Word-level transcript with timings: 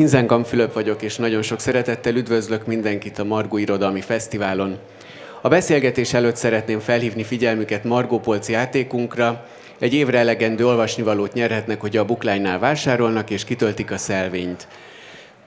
Hinzengam 0.00 0.44
Fülöp 0.44 0.72
vagyok, 0.72 1.02
és 1.02 1.16
nagyon 1.16 1.42
sok 1.42 1.60
szeretettel 1.60 2.14
üdvözlök 2.14 2.66
mindenkit 2.66 3.18
a 3.18 3.24
Margó 3.24 3.56
Irodalmi 3.56 4.00
Fesztiválon. 4.00 4.78
A 5.40 5.48
beszélgetés 5.48 6.14
előtt 6.14 6.36
szeretném 6.36 6.78
felhívni 6.78 7.22
figyelmüket 7.22 7.84
Margó 7.84 8.20
Polci 8.20 8.52
játékunkra. 8.52 9.46
Egy 9.78 9.94
évre 9.94 10.18
elegendő 10.18 10.66
olvasnivalót 10.66 11.32
nyerhetnek, 11.32 11.80
hogy 11.80 11.96
a 11.96 12.04
buklánynál 12.04 12.58
vásárolnak 12.58 13.30
és 13.30 13.44
kitöltik 13.44 13.90
a 13.90 13.96
szelvényt. 13.96 14.66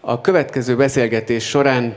A 0.02 0.22
következő 0.22 0.76
beszélgetés 0.76 1.48
során 1.48 1.94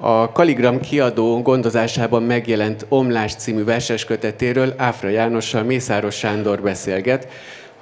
a 0.00 0.32
Kaligram 0.32 0.80
kiadó 0.80 1.42
gondozásában 1.42 2.22
megjelent 2.22 2.86
Omlás 2.88 3.34
című 3.34 3.64
verses 3.64 4.04
kötetéről 4.04 4.74
Áfra 4.76 5.08
Jánossal 5.08 5.62
Mészáros 5.62 6.16
Sándor 6.16 6.60
beszélget, 6.60 7.28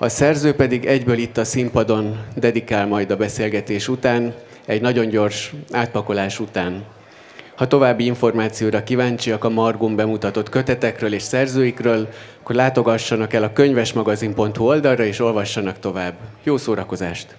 a 0.03 0.09
szerző 0.09 0.55
pedig 0.55 0.87
egyből 0.87 1.19
itt 1.19 1.37
a 1.37 1.45
színpadon 1.45 2.25
dedikál 2.37 2.87
majd 2.87 3.11
a 3.11 3.17
beszélgetés 3.17 3.89
után, 3.89 4.35
egy 4.67 4.81
nagyon 4.81 5.09
gyors 5.09 5.55
átpakolás 5.73 6.41
után. 6.41 6.85
Ha 7.57 7.67
további 7.67 8.05
információra 8.05 8.83
kíváncsiak 8.83 9.45
a 9.45 9.49
Margum 9.49 9.97
bemutatott 9.97 10.49
kötetekről 10.49 11.13
és 11.13 11.23
szerzőikről, 11.23 12.09
akkor 12.41 12.55
látogassanak 12.55 13.33
el 13.33 13.43
a 13.43 13.53
könyvesmagazin.hu 13.53 14.67
oldalra 14.67 15.05
és 15.05 15.21
olvassanak 15.21 15.79
tovább. 15.79 16.15
Jó 16.43 16.57
szórakozást! 16.57 17.37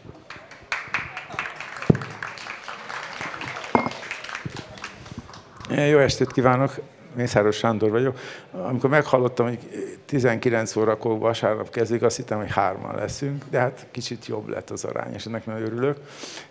Jó 5.89 5.97
estét 5.97 6.31
kívánok! 6.31 6.92
Mészáros 7.15 7.55
Sándor 7.55 7.89
vagyok. 7.89 8.19
Amikor 8.51 8.89
meghallottam, 8.89 9.47
hogy 9.47 9.59
19 10.05 10.75
órakor 10.75 11.19
vasárnap 11.19 11.69
kezdik, 11.69 12.01
azt 12.01 12.15
hittem, 12.15 12.37
hogy 12.37 12.51
hárman 12.51 12.95
leszünk, 12.95 13.43
de 13.49 13.59
hát 13.59 13.85
kicsit 13.91 14.25
jobb 14.25 14.47
lett 14.47 14.69
az 14.69 14.83
arány, 14.83 15.13
és 15.13 15.25
ennek 15.25 15.45
nagyon 15.45 15.61
örülök. 15.61 15.97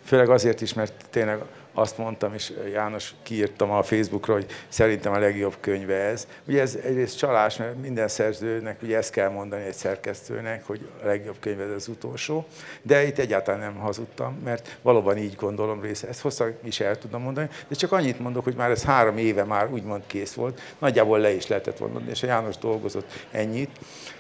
Főleg 0.05 0.31
azért 0.31 0.61
is, 0.61 0.75
mert 0.75 0.93
tényleg 1.11 1.39
azt 1.75 1.99
mondtam, 1.99 2.35
és 2.35 2.53
János 2.73 3.15
kiírtam 3.23 3.71
a 3.71 3.83
Facebookra, 3.83 4.33
hogy 4.33 4.47
szerintem 4.69 5.13
a 5.13 5.19
legjobb 5.19 5.57
könyve 5.61 5.95
ez. 5.95 6.27
Ugye 6.47 6.61
ez 6.61 6.79
egyrészt 6.85 7.19
csalás, 7.19 7.57
mert 7.57 7.81
minden 7.81 8.09
szerzőnek 8.09 8.83
ugye 8.83 8.97
ezt 8.97 9.11
kell 9.11 9.29
mondani 9.29 9.65
egy 9.65 9.75
szerkesztőnek, 9.75 10.67
hogy 10.67 10.89
a 11.03 11.07
legjobb 11.07 11.37
könyve 11.41 11.65
ez 11.65 11.71
az 11.71 11.89
utolsó, 11.89 12.47
de 12.83 13.07
itt 13.07 13.19
egyáltalán 13.19 13.61
nem 13.61 13.75
hazudtam, 13.75 14.41
mert 14.45 14.79
valóban 14.83 15.17
így 15.17 15.35
gondolom 15.35 15.81
része. 15.81 16.09
Ezt 16.09 16.21
hosszan 16.21 16.55
is 16.65 16.81
el 16.81 16.99
tudom 16.99 17.23
mondani, 17.23 17.49
de 17.69 17.75
csak 17.75 17.93
annyit 17.93 18.19
mondok, 18.19 18.45
hogy 18.45 18.55
már 18.55 18.71
ez 18.71 18.85
három 18.85 19.19
éve 19.19 19.45
már 19.45 19.71
úgymond 19.71 20.03
kész 20.07 20.33
volt, 20.33 20.61
nagyjából 20.79 21.19
le 21.19 21.31
is 21.31 21.47
lehetett 21.47 21.81
mondani, 21.81 22.11
és 22.11 22.23
a 22.23 22.27
János 22.27 22.57
dolgozott 22.57 23.13
ennyit, 23.31 23.79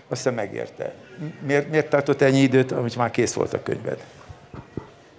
aztán 0.09 0.35
megérte. 0.35 0.95
Miért, 1.47 1.71
miért 1.71 1.89
tartott 1.89 2.21
ennyi 2.21 2.41
időt, 2.41 2.73
amit 2.73 2.97
már 2.97 3.11
kész 3.11 3.33
volt 3.33 3.53
a 3.53 3.63
könyved? 3.63 4.05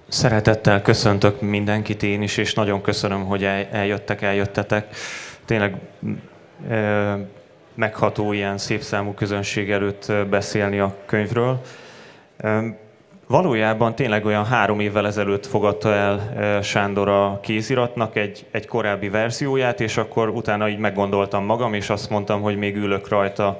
Szeretettel 0.08 0.82
köszöntök 0.82 1.42
mindenkit 1.42 2.04
én 2.04 2.22
is, 2.22 2.38
és 2.38 2.54
nagyon 2.54 2.82
köszönöm, 2.82 3.26
hogy 3.26 3.44
eljöttek, 3.72 4.22
eljöttetek. 4.22 4.96
Tényleg 5.46 5.76
megható 7.76 8.32
ilyen 8.32 8.58
szép 8.58 8.82
számú 8.82 9.14
közönség 9.14 9.72
előtt 9.72 10.12
beszélni 10.30 10.80
a 10.80 10.96
könyvről. 11.06 11.62
Valójában 13.28 13.96
tényleg 13.96 14.26
olyan 14.26 14.46
három 14.46 14.80
évvel 14.80 15.08
ezelőtt 15.08 15.46
fogadta 15.46 15.94
el 15.94 16.62
Sándor 16.62 17.08
a 17.10 17.40
kéziratnak 17.42 18.16
egy, 18.16 18.46
egy 18.52 18.68
korábbi 18.68 19.10
verzióját, 19.10 19.82
és 19.82 19.98
akkor 19.98 20.30
utána 20.30 20.70
így 20.70 20.78
meggondoltam 20.78 21.46
magam, 21.46 21.74
és 21.74 21.90
azt 21.90 22.10
mondtam, 22.10 22.42
hogy 22.42 22.58
még 22.58 22.76
ülök 22.76 23.08
rajta 23.08 23.58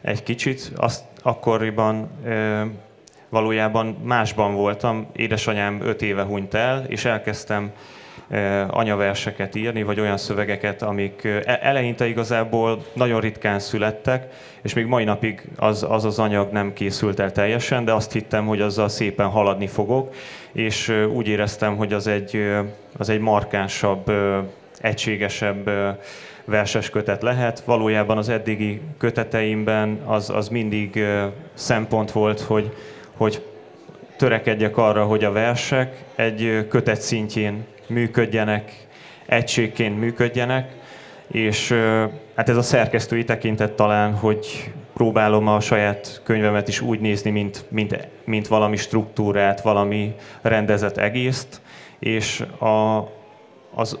egy 0.00 0.22
kicsit. 0.22 0.72
Azt 0.76 1.04
akkoriban 1.22 2.10
valójában 3.30 3.96
másban 4.02 4.54
voltam. 4.54 5.06
Édesanyám 5.12 5.80
öt 5.82 6.02
éve 6.02 6.22
hunyt 6.22 6.54
el, 6.54 6.84
és 6.88 7.04
elkezdtem 7.04 7.72
anyaverseket 8.68 9.54
írni, 9.54 9.82
vagy 9.82 10.00
olyan 10.00 10.16
szövegeket, 10.16 10.82
amik 10.82 11.24
e, 11.24 11.58
eleinte 11.62 12.06
igazából 12.06 12.84
nagyon 12.92 13.20
ritkán 13.20 13.58
születtek, 13.58 14.32
és 14.62 14.74
még 14.74 14.86
mai 14.86 15.04
napig 15.04 15.48
az, 15.56 15.86
az 15.88 16.04
az 16.04 16.18
anyag 16.18 16.50
nem 16.50 16.72
készült 16.72 17.20
el 17.20 17.32
teljesen, 17.32 17.84
de 17.84 17.92
azt 17.92 18.12
hittem, 18.12 18.46
hogy 18.46 18.60
azzal 18.60 18.88
szépen 18.88 19.26
haladni 19.26 19.66
fogok, 19.66 20.14
és 20.52 20.88
úgy 21.12 21.28
éreztem, 21.28 21.76
hogy 21.76 21.92
az 21.92 22.06
egy, 22.06 22.46
az 22.98 23.08
egy 23.08 23.20
markánsabb, 23.20 24.12
egységesebb 24.80 25.70
verses 26.44 26.90
kötet 26.90 27.22
lehet. 27.22 27.60
Valójában 27.60 28.18
az 28.18 28.28
eddigi 28.28 28.80
köteteimben 28.98 30.00
az, 30.04 30.30
az 30.30 30.48
mindig 30.48 31.04
szempont 31.54 32.10
volt, 32.10 32.40
hogy 32.40 32.72
hogy 33.20 33.42
törekedjek 34.16 34.76
arra, 34.76 35.04
hogy 35.04 35.24
a 35.24 35.32
versek 35.32 36.04
egy 36.14 36.66
kötet 36.68 37.00
szintjén 37.00 37.64
működjenek, 37.86 38.86
egységként 39.26 39.98
működjenek, 39.98 40.72
és 41.26 41.74
hát 42.34 42.48
ez 42.48 42.56
a 42.56 42.62
szerkesztői 42.62 43.24
tekintet 43.24 43.72
talán, 43.72 44.14
hogy 44.14 44.72
próbálom 44.94 45.48
a 45.48 45.60
saját 45.60 46.20
könyvemet 46.24 46.68
is 46.68 46.80
úgy 46.80 47.00
nézni, 47.00 47.30
mint, 47.30 47.64
mint, 47.68 48.08
mint 48.24 48.48
valami 48.48 48.76
struktúrát, 48.76 49.60
valami 49.60 50.14
rendezett 50.42 50.96
egészt, 50.96 51.60
és 51.98 52.40
a, 52.58 52.98
az 53.74 53.98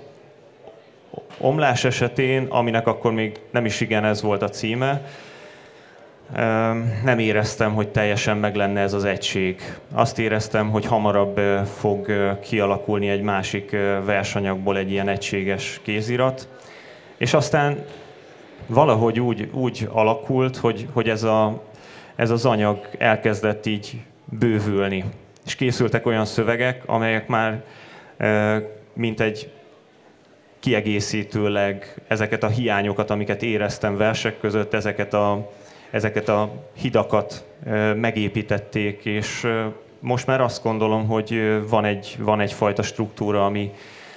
omlás 1.38 1.84
esetén, 1.84 2.46
aminek 2.48 2.86
akkor 2.86 3.12
még 3.12 3.40
nem 3.50 3.64
is 3.64 3.80
igen 3.80 4.04
ez 4.04 4.22
volt 4.22 4.42
a 4.42 4.48
címe, 4.48 5.02
nem 7.04 7.18
éreztem, 7.18 7.74
hogy 7.74 7.88
teljesen 7.88 8.36
meg 8.36 8.54
lenne 8.54 8.80
ez 8.80 8.92
az 8.92 9.04
egység. 9.04 9.60
Azt 9.92 10.18
éreztem, 10.18 10.70
hogy 10.70 10.86
hamarabb 10.86 11.40
fog 11.78 12.12
kialakulni 12.40 13.08
egy 13.08 13.22
másik 13.22 13.70
versanyagból 14.04 14.76
egy 14.76 14.90
ilyen 14.90 15.08
egységes 15.08 15.80
kézirat. 15.82 16.48
És 17.16 17.34
aztán 17.34 17.84
valahogy 18.66 19.20
úgy, 19.20 19.48
úgy 19.52 19.88
alakult, 19.92 20.56
hogy, 20.56 20.86
hogy 20.92 21.08
ez, 21.08 21.22
a, 21.22 21.62
ez 22.16 22.30
az 22.30 22.46
anyag 22.46 22.88
elkezdett 22.98 23.66
így 23.66 24.00
bővülni. 24.24 25.04
És 25.46 25.54
készültek 25.54 26.06
olyan 26.06 26.24
szövegek, 26.24 26.82
amelyek 26.86 27.28
már 27.28 27.62
mint 28.92 29.20
egy 29.20 29.52
kiegészítőleg 30.60 31.94
ezeket 32.08 32.42
a 32.42 32.48
hiányokat, 32.48 33.10
amiket 33.10 33.42
éreztem 33.42 33.96
versek 33.96 34.40
között, 34.40 34.74
ezeket 34.74 35.14
a, 35.14 35.50
ezeket 35.90 36.28
a 36.28 36.50
hidakat 36.72 37.44
megépítették, 37.94 39.04
és 39.04 39.46
most 40.00 40.26
már 40.26 40.40
azt 40.40 40.62
gondolom, 40.62 41.06
hogy 41.06 41.60
van, 41.68 41.84
egy, 41.84 42.16
van 42.18 42.40
egyfajta 42.40 42.82
struktúra, 42.82 43.44
ami 43.44 43.72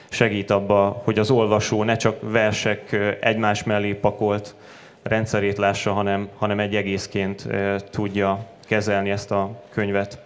segít 0.10 0.52
abba, 0.52 1.02
hogy 1.04 1.20
az 1.20 1.32
olvasó 1.32 1.84
ne 1.84 1.96
csak 1.96 2.18
versek 2.22 2.98
egymás 3.22 3.64
mellé 3.64 3.94
pakolt 3.94 4.56
rendszerét 5.04 5.58
lássa, 5.58 5.94
hanem, 5.94 6.30
hanem 6.38 6.60
egy 6.60 6.76
egészként 6.76 7.48
tudja 7.90 8.46
kezelni 8.66 9.10
ezt 9.10 9.32
a 9.32 9.62
könyvet. 9.70 10.20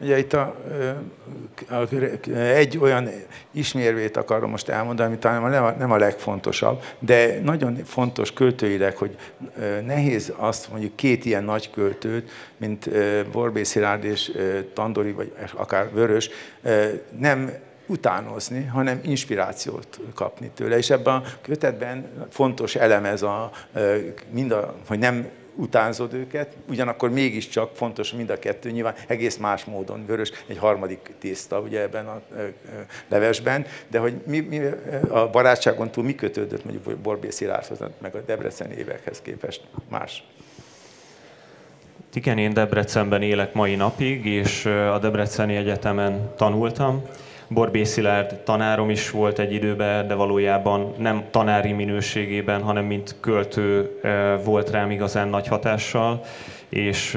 Ugye 0.00 0.18
itt 0.18 0.32
a, 0.32 0.56
a, 1.68 1.94
egy 2.34 2.78
olyan 2.78 3.08
ismérvét 3.50 4.16
akarom 4.16 4.50
most 4.50 4.68
elmondani, 4.68 5.08
ami 5.08 5.18
talán 5.18 5.76
nem 5.78 5.90
a, 5.90 5.96
legfontosabb, 5.96 6.82
de 6.98 7.40
nagyon 7.40 7.76
fontos 7.84 8.32
költőileg, 8.32 8.96
hogy 8.96 9.16
nehéz 9.84 10.32
azt 10.36 10.70
mondjuk 10.70 10.96
két 10.96 11.24
ilyen 11.24 11.44
nagy 11.44 11.70
költőt, 11.70 12.30
mint 12.56 12.90
Borbé 13.30 13.62
Szilárd 13.62 14.04
és 14.04 14.32
Tandori, 14.72 15.12
vagy 15.12 15.32
akár 15.54 15.92
Vörös, 15.92 16.30
nem 17.18 17.52
utánozni, 17.86 18.64
hanem 18.64 19.00
inspirációt 19.04 20.00
kapni 20.14 20.50
tőle. 20.54 20.76
És 20.76 20.90
ebben 20.90 21.14
a 21.14 21.22
kötetben 21.42 22.06
fontos 22.30 22.74
elem 22.74 23.04
ez 23.04 23.22
a, 23.22 23.50
mind 24.30 24.50
a, 24.50 24.74
hogy 24.86 24.98
nem 24.98 25.28
utánzod 25.56 26.12
őket, 26.12 26.56
ugyanakkor 26.68 27.10
mégiscsak 27.10 27.70
fontos 27.74 28.12
mind 28.12 28.30
a 28.30 28.38
kettő, 28.38 28.70
nyilván 28.70 28.94
egész 29.06 29.36
más 29.36 29.64
módon 29.64 30.06
vörös, 30.06 30.32
egy 30.46 30.58
harmadik 30.58 31.14
tészta 31.18 31.60
ugye 31.60 31.80
ebben 31.80 32.06
a 32.06 32.22
levesben, 33.08 33.66
de 33.88 33.98
hogy 33.98 34.14
mi, 34.26 34.40
mi 34.40 34.60
a 35.08 35.30
barátságon 35.30 35.90
túl 35.90 36.04
mi 36.04 36.14
kötődött 36.14 36.64
mondjuk 36.64 36.96
Borbé 36.96 37.30
Szilárdhoz, 37.30 37.78
meg 38.00 38.14
a 38.14 38.20
Debreceni 38.20 38.74
évekhez 38.74 39.20
képest 39.22 39.60
más? 39.88 40.24
Igen, 42.12 42.38
én 42.38 42.52
Debrecenben 42.52 43.22
élek 43.22 43.52
mai 43.52 43.74
napig, 43.74 44.26
és 44.26 44.66
a 44.66 44.98
Debreceni 44.98 45.56
Egyetemen 45.56 46.32
tanultam. 46.36 47.02
Borbé 47.48 47.84
Szilárd 47.84 48.34
tanárom 48.34 48.90
is 48.90 49.10
volt 49.10 49.38
egy 49.38 49.52
időben, 49.52 50.06
de 50.06 50.14
valójában 50.14 50.94
nem 50.98 51.24
tanári 51.30 51.72
minőségében, 51.72 52.62
hanem 52.62 52.84
mint 52.84 53.16
költő 53.20 54.00
volt 54.44 54.70
rám 54.70 54.90
igazán 54.90 55.28
nagy 55.28 55.46
hatással, 55.46 56.22
és 56.68 57.14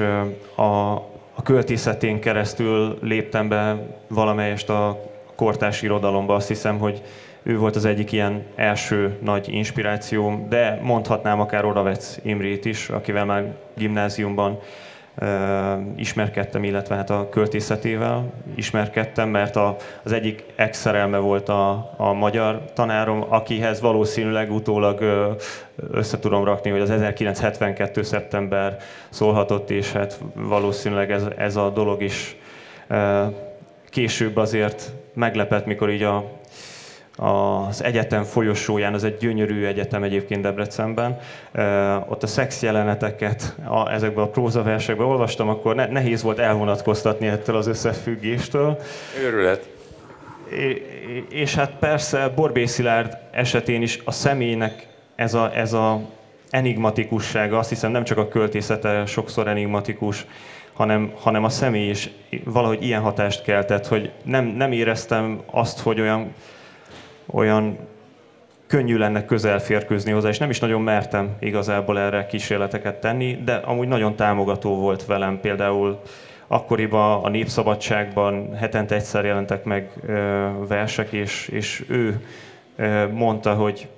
a, 0.54 0.92
a 1.34 1.42
költészetén 1.42 2.20
keresztül 2.20 2.98
léptem 3.02 3.48
be 3.48 3.76
valamelyest 4.08 4.68
a 4.68 5.00
kortárs 5.34 5.82
irodalomba. 5.82 6.34
Azt 6.34 6.48
hiszem, 6.48 6.78
hogy 6.78 7.02
ő 7.42 7.58
volt 7.58 7.76
az 7.76 7.84
egyik 7.84 8.12
ilyen 8.12 8.44
első 8.54 9.18
nagy 9.22 9.48
inspirációm, 9.48 10.46
de 10.48 10.80
mondhatnám 10.82 11.40
akár 11.40 11.64
Oravec 11.64 12.16
Imrét 12.22 12.64
is, 12.64 12.88
akivel 12.88 13.24
már 13.24 13.54
gimnáziumban 13.76 14.58
ismerkedtem, 15.96 16.64
illetve 16.64 16.94
hát 16.94 17.10
a 17.10 17.28
költészetével 17.28 18.32
ismerkedtem, 18.54 19.28
mert 19.28 19.56
a, 19.56 19.76
az 20.02 20.12
egyik 20.12 20.44
ex-szerelme 20.56 21.18
volt 21.18 21.48
a, 21.48 21.94
a 21.96 22.12
magyar 22.12 22.64
tanárom, 22.74 23.24
akihez 23.28 23.80
valószínűleg 23.80 24.52
utólag 24.52 25.00
össze 25.90 26.18
tudom 26.18 26.44
rakni, 26.44 26.70
hogy 26.70 26.80
az 26.80 26.90
1972. 26.90 28.02
szeptember 28.02 28.78
szólhatott, 29.08 29.70
és 29.70 29.92
hát 29.92 30.20
valószínűleg 30.34 31.10
ez, 31.10 31.26
ez 31.36 31.56
a 31.56 31.70
dolog 31.70 32.02
is 32.02 32.36
később 33.90 34.36
azért 34.36 34.92
meglepett, 35.14 35.66
mikor 35.66 35.90
így 35.90 36.02
a 36.02 36.39
az 37.16 37.84
egyetem 37.84 38.22
folyosóján, 38.22 38.94
az 38.94 39.04
egy 39.04 39.16
gyönyörű 39.16 39.64
egyetem 39.64 40.02
egyébként 40.02 40.42
Debrecenben, 40.42 41.18
ott 42.08 42.22
a 42.22 42.26
szex 42.26 42.62
jeleneteket 42.62 43.54
a, 43.64 43.92
ezekben 43.92 44.24
a 44.24 44.28
prózaversekben 44.28 45.06
olvastam, 45.06 45.48
akkor 45.48 45.74
ne, 45.74 45.86
nehéz 45.86 46.22
volt 46.22 46.38
elvonatkoztatni 46.38 47.26
ettől 47.26 47.56
az 47.56 47.66
összefüggéstől. 47.66 48.78
Őrület. 49.22 49.68
És 51.28 51.54
hát 51.54 51.72
persze 51.78 52.28
Borbé 52.28 52.66
Szilárd 52.66 53.16
esetén 53.30 53.82
is 53.82 54.00
a 54.04 54.10
személynek 54.10 54.86
ez 55.14 55.34
a, 55.34 55.50
ez 55.54 55.72
a 55.72 56.00
enigmatikussága, 56.50 57.58
azt 57.58 57.68
hiszem 57.68 57.90
nem 57.90 58.04
csak 58.04 58.18
a 58.18 58.28
költészete 58.28 59.06
sokszor 59.06 59.48
enigmatikus, 59.48 60.26
hanem, 60.72 61.12
hanem 61.20 61.44
a 61.44 61.48
személy 61.48 61.88
is 61.88 62.10
valahogy 62.44 62.82
ilyen 62.84 63.00
hatást 63.00 63.42
keltett, 63.42 63.86
hogy 63.86 64.10
nem, 64.22 64.44
nem 64.44 64.72
éreztem 64.72 65.40
azt, 65.50 65.80
hogy 65.80 66.00
olyan 66.00 66.34
olyan 67.32 67.78
könnyű 68.66 68.96
lenne 68.96 69.24
közel 69.24 69.60
férkőzni 69.60 70.12
hozzá, 70.12 70.28
és 70.28 70.38
nem 70.38 70.50
is 70.50 70.58
nagyon 70.58 70.82
mertem 70.82 71.36
igazából 71.38 71.98
erre 71.98 72.26
kísérleteket 72.26 73.00
tenni, 73.00 73.38
de 73.44 73.54
amúgy 73.54 73.88
nagyon 73.88 74.16
támogató 74.16 74.76
volt 74.76 75.04
velem. 75.06 75.40
Például 75.40 76.00
akkoriban 76.46 77.24
a 77.24 77.28
Népszabadságban 77.28 78.54
hetente 78.56 78.94
egyszer 78.94 79.24
jelentek 79.24 79.64
meg 79.64 79.90
versek, 80.68 81.12
és, 81.12 81.48
és 81.48 81.84
ő 81.88 82.26
mondta, 83.12 83.54
hogy 83.54 83.88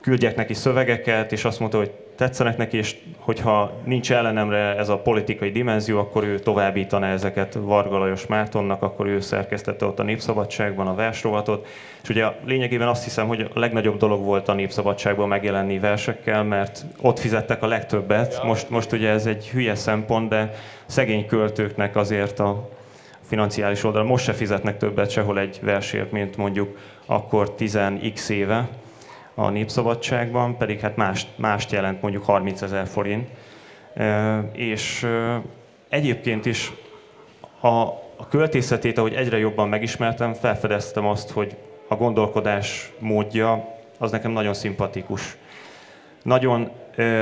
küldjek 0.00 0.36
neki 0.36 0.54
szövegeket, 0.54 1.32
és 1.32 1.44
azt 1.44 1.60
mondta, 1.60 1.78
hogy 1.78 1.92
tetszenek 2.16 2.56
neki, 2.56 2.76
és 2.76 2.96
hogyha 3.18 3.72
nincs 3.84 4.12
ellenemre 4.12 4.76
ez 4.76 4.88
a 4.88 4.98
politikai 4.98 5.50
dimenzió, 5.50 5.98
akkor 5.98 6.24
ő 6.24 6.38
továbbítaná 6.38 7.12
ezeket 7.12 7.54
Varga 7.54 7.98
Lajos 7.98 8.26
Mártonnak, 8.26 8.82
akkor 8.82 9.06
ő 9.06 9.20
szerkesztette 9.20 9.86
ott 9.86 9.98
a 9.98 10.02
Népszabadságban 10.02 10.86
a 10.86 10.94
versrovatot. 10.94 11.66
És 12.02 12.08
ugye 12.08 12.26
lényegében 12.44 12.88
azt 12.88 13.04
hiszem, 13.04 13.26
hogy 13.26 13.50
a 13.54 13.58
legnagyobb 13.58 13.96
dolog 13.96 14.24
volt 14.24 14.48
a 14.48 14.54
Népszabadságban 14.54 15.28
megjelenni 15.28 15.78
versekkel, 15.78 16.44
mert 16.44 16.84
ott 17.00 17.18
fizettek 17.18 17.62
a 17.62 17.66
legtöbbet. 17.66 18.42
Most, 18.44 18.70
most 18.70 18.92
ugye 18.92 19.08
ez 19.08 19.26
egy 19.26 19.48
hülye 19.48 19.74
szempont, 19.74 20.28
de 20.28 20.54
szegény 20.86 21.26
költőknek 21.26 21.96
azért 21.96 22.38
a 22.38 22.68
financiális 23.26 23.84
oldal 23.84 24.04
most 24.04 24.24
se 24.24 24.32
fizetnek 24.32 24.76
többet 24.76 25.10
sehol 25.10 25.38
egy 25.38 25.58
versért, 25.62 26.12
mint 26.12 26.36
mondjuk 26.36 26.78
akkor 27.06 27.54
10x 27.58 28.28
éve 28.28 28.68
a 29.34 29.48
Népszabadságban, 29.48 30.56
pedig 30.56 30.80
hát 30.80 30.96
mást, 30.96 31.28
mást 31.36 31.72
jelent 31.72 32.02
mondjuk 32.02 32.24
30 32.24 32.62
ezer 32.62 32.86
forint. 32.86 33.28
És 34.52 35.06
egyébként 35.88 36.46
is 36.46 36.72
a, 37.60 37.68
a 38.16 38.26
költészetét, 38.30 38.98
ahogy 38.98 39.14
egyre 39.14 39.38
jobban 39.38 39.68
megismertem, 39.68 40.32
felfedeztem 40.32 41.06
azt, 41.06 41.30
hogy 41.30 41.56
a 41.88 41.94
gondolkodás 41.94 42.92
módja 42.98 43.74
az 43.98 44.10
nekem 44.10 44.30
nagyon 44.30 44.54
szimpatikus. 44.54 45.36
Nagyon 46.22 46.70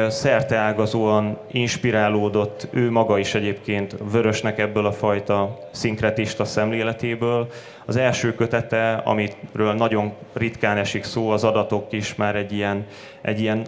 szerteágazóan 0.08 1.38
inspirálódott 1.50 2.68
ő 2.70 2.90
maga 2.90 3.18
is 3.18 3.34
egyébként 3.34 3.96
Vörösnek 4.10 4.58
ebből 4.58 4.86
a 4.86 4.92
fajta 4.92 5.58
szinkretista 5.70 6.44
szemléletéből. 6.44 7.50
Az 7.84 7.96
első 7.96 8.34
kötete, 8.34 8.92
amiről 8.92 9.72
nagyon 9.76 10.12
ritkán 10.32 10.76
esik 10.76 11.04
szó, 11.04 11.30
az 11.30 11.44
adatok 11.44 11.92
is 11.92 12.14
már 12.14 12.36
egy 12.36 12.52
ilyen, 12.52 12.86
egy 13.20 13.40
ilyen 13.40 13.66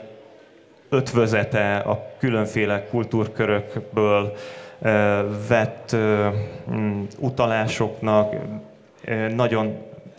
ötvözete 0.88 1.76
a 1.76 2.06
különféle 2.18 2.86
kultúrkörökből 2.90 4.36
vett 5.48 5.96
mm, 6.70 7.02
utalásoknak, 7.18 8.34
nagyon 9.34 9.76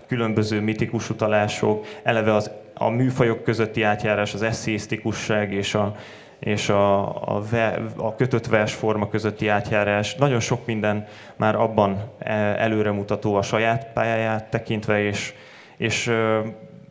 különböző 0.08 0.62
mitikus 0.62 1.10
utalások, 1.10 1.86
eleve 2.04 2.34
az 2.34 2.52
a 2.77 2.89
műfajok 2.89 3.44
közötti 3.44 3.83
átjárás, 3.83 4.33
az 4.33 4.42
eszéisztikusság 4.42 5.54
és 5.54 5.75
a, 5.75 5.95
és 6.39 6.69
a, 6.69 7.01
a, 7.36 7.42
ve, 7.50 7.80
a 7.98 8.16
kötött 8.16 8.48
versforma 8.48 9.10
közötti 9.10 9.48
átjárás. 9.48 10.16
Nagyon 10.16 10.39
sok 10.39 10.66
minden 10.66 11.07
már 11.36 11.56
abban 11.56 12.12
e, 12.19 12.33
előremutató 12.33 13.36
a 13.36 13.42
saját 13.42 13.88
pályáját 13.94 14.50
tekintve, 14.50 15.01
és, 15.01 15.33
és 15.77 16.12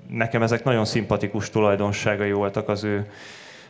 nekem 0.09 0.43
ezek 0.43 0.65
nagyon 0.65 0.85
szimpatikus 0.85 1.51
tulajdonságai 1.51 2.33
voltak 2.33 2.69
az 2.69 2.85
ő 2.85 3.11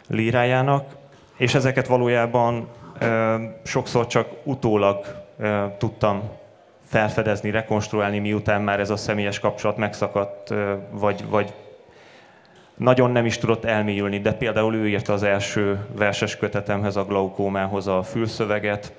lírájának, 0.08 0.96
és 1.36 1.54
ezeket 1.54 1.86
valójában 1.86 2.68
sokszor 3.62 4.06
csak 4.06 4.28
utólag 4.42 5.04
tudtam 5.78 6.22
felfedezni, 6.84 7.50
rekonstruálni, 7.50 8.18
miután 8.18 8.62
már 8.62 8.80
ez 8.80 8.90
a 8.90 8.96
személyes 8.96 9.38
kapcsolat 9.38 9.76
megszakadt, 9.76 10.54
vagy, 10.90 11.24
vagy 11.28 11.52
nagyon 12.76 13.10
nem 13.10 13.26
is 13.26 13.38
tudott 13.38 13.64
elmélyülni, 13.64 14.20
de 14.20 14.32
például 14.32 14.74
ő 14.74 14.88
írta 14.88 15.12
az 15.12 15.22
első 15.22 15.86
verses 15.96 16.36
kötetemhez, 16.36 16.96
a 16.96 17.04
glaukómához 17.04 17.86
a 17.86 18.02
fülszöveget, 18.02 18.92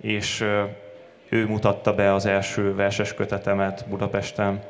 és 0.00 0.44
ő 1.28 1.46
mutatta 1.46 1.94
be 1.94 2.14
az 2.14 2.26
első 2.26 2.74
verses 2.74 3.14
kötetemet 3.14 3.84
Budapesten 3.88 4.62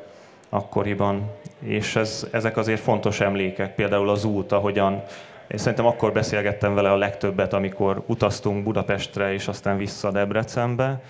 akkoriban, 0.49 1.31
és 1.59 1.95
ez, 1.95 2.27
ezek 2.31 2.57
azért 2.57 2.79
fontos 2.79 3.19
emlékek, 3.19 3.75
például 3.75 4.09
az 4.09 4.23
út, 4.23 4.51
ahogyan 4.51 5.03
én 5.51 5.57
szerintem 5.57 5.85
akkor 5.85 6.11
beszélgettem 6.11 6.73
vele 6.75 6.91
a 6.91 6.95
legtöbbet, 6.95 7.53
amikor 7.53 8.03
utaztunk 8.05 8.63
Budapestre, 8.63 9.33
és 9.33 9.47
aztán 9.47 9.77
vissza 9.77 10.11
Debrecenbe, 10.11 11.01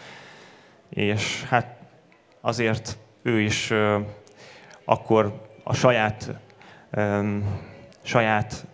és 0.90 1.44
hát 1.44 1.76
azért 2.42 2.98
ő 3.22 3.40
is 3.40 3.74
akkor 4.86 5.49
a 5.70 5.74
saját, 5.74 6.34
um, 6.98 7.60
saját 8.02 8.66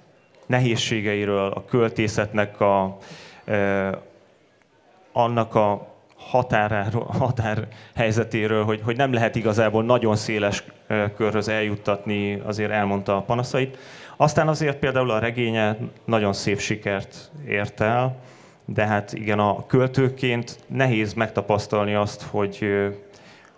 nehézségeiről, 0.46 1.52
a 1.52 1.66
költészetnek 1.66 2.60
a, 2.60 2.98
uh, 3.48 3.98
annak 5.12 5.56
a 5.56 5.96
határáról, 6.18 7.04
határ 7.04 7.68
helyzetéről, 7.96 8.64
hogy, 8.64 8.82
hogy 8.84 8.98
nem 8.98 9.14
lehet 9.14 9.36
igazából 9.36 9.84
nagyon 9.84 10.16
széles 10.16 10.64
körhöz 11.16 11.48
eljuttatni, 11.48 12.42
azért 12.46 12.72
elmondta 12.72 13.18
a 13.18 13.22
panaszait. 13.22 13.78
Aztán 14.18 14.48
azért 14.48 14.78
például 14.78 15.12
a 15.12 15.20
regénye 15.20 15.78
nagyon 16.06 16.34
szép 16.34 16.60
sikert 16.60 17.32
ért 17.48 17.82
el, 17.82 18.16
de 18.66 18.86
hát 18.86 19.14
igen, 19.14 19.40
a 19.40 19.66
költőként 19.66 20.60
nehéz 20.68 21.14
megtapasztalni 21.14 21.94
azt, 21.94 22.22
hogy 22.22 22.68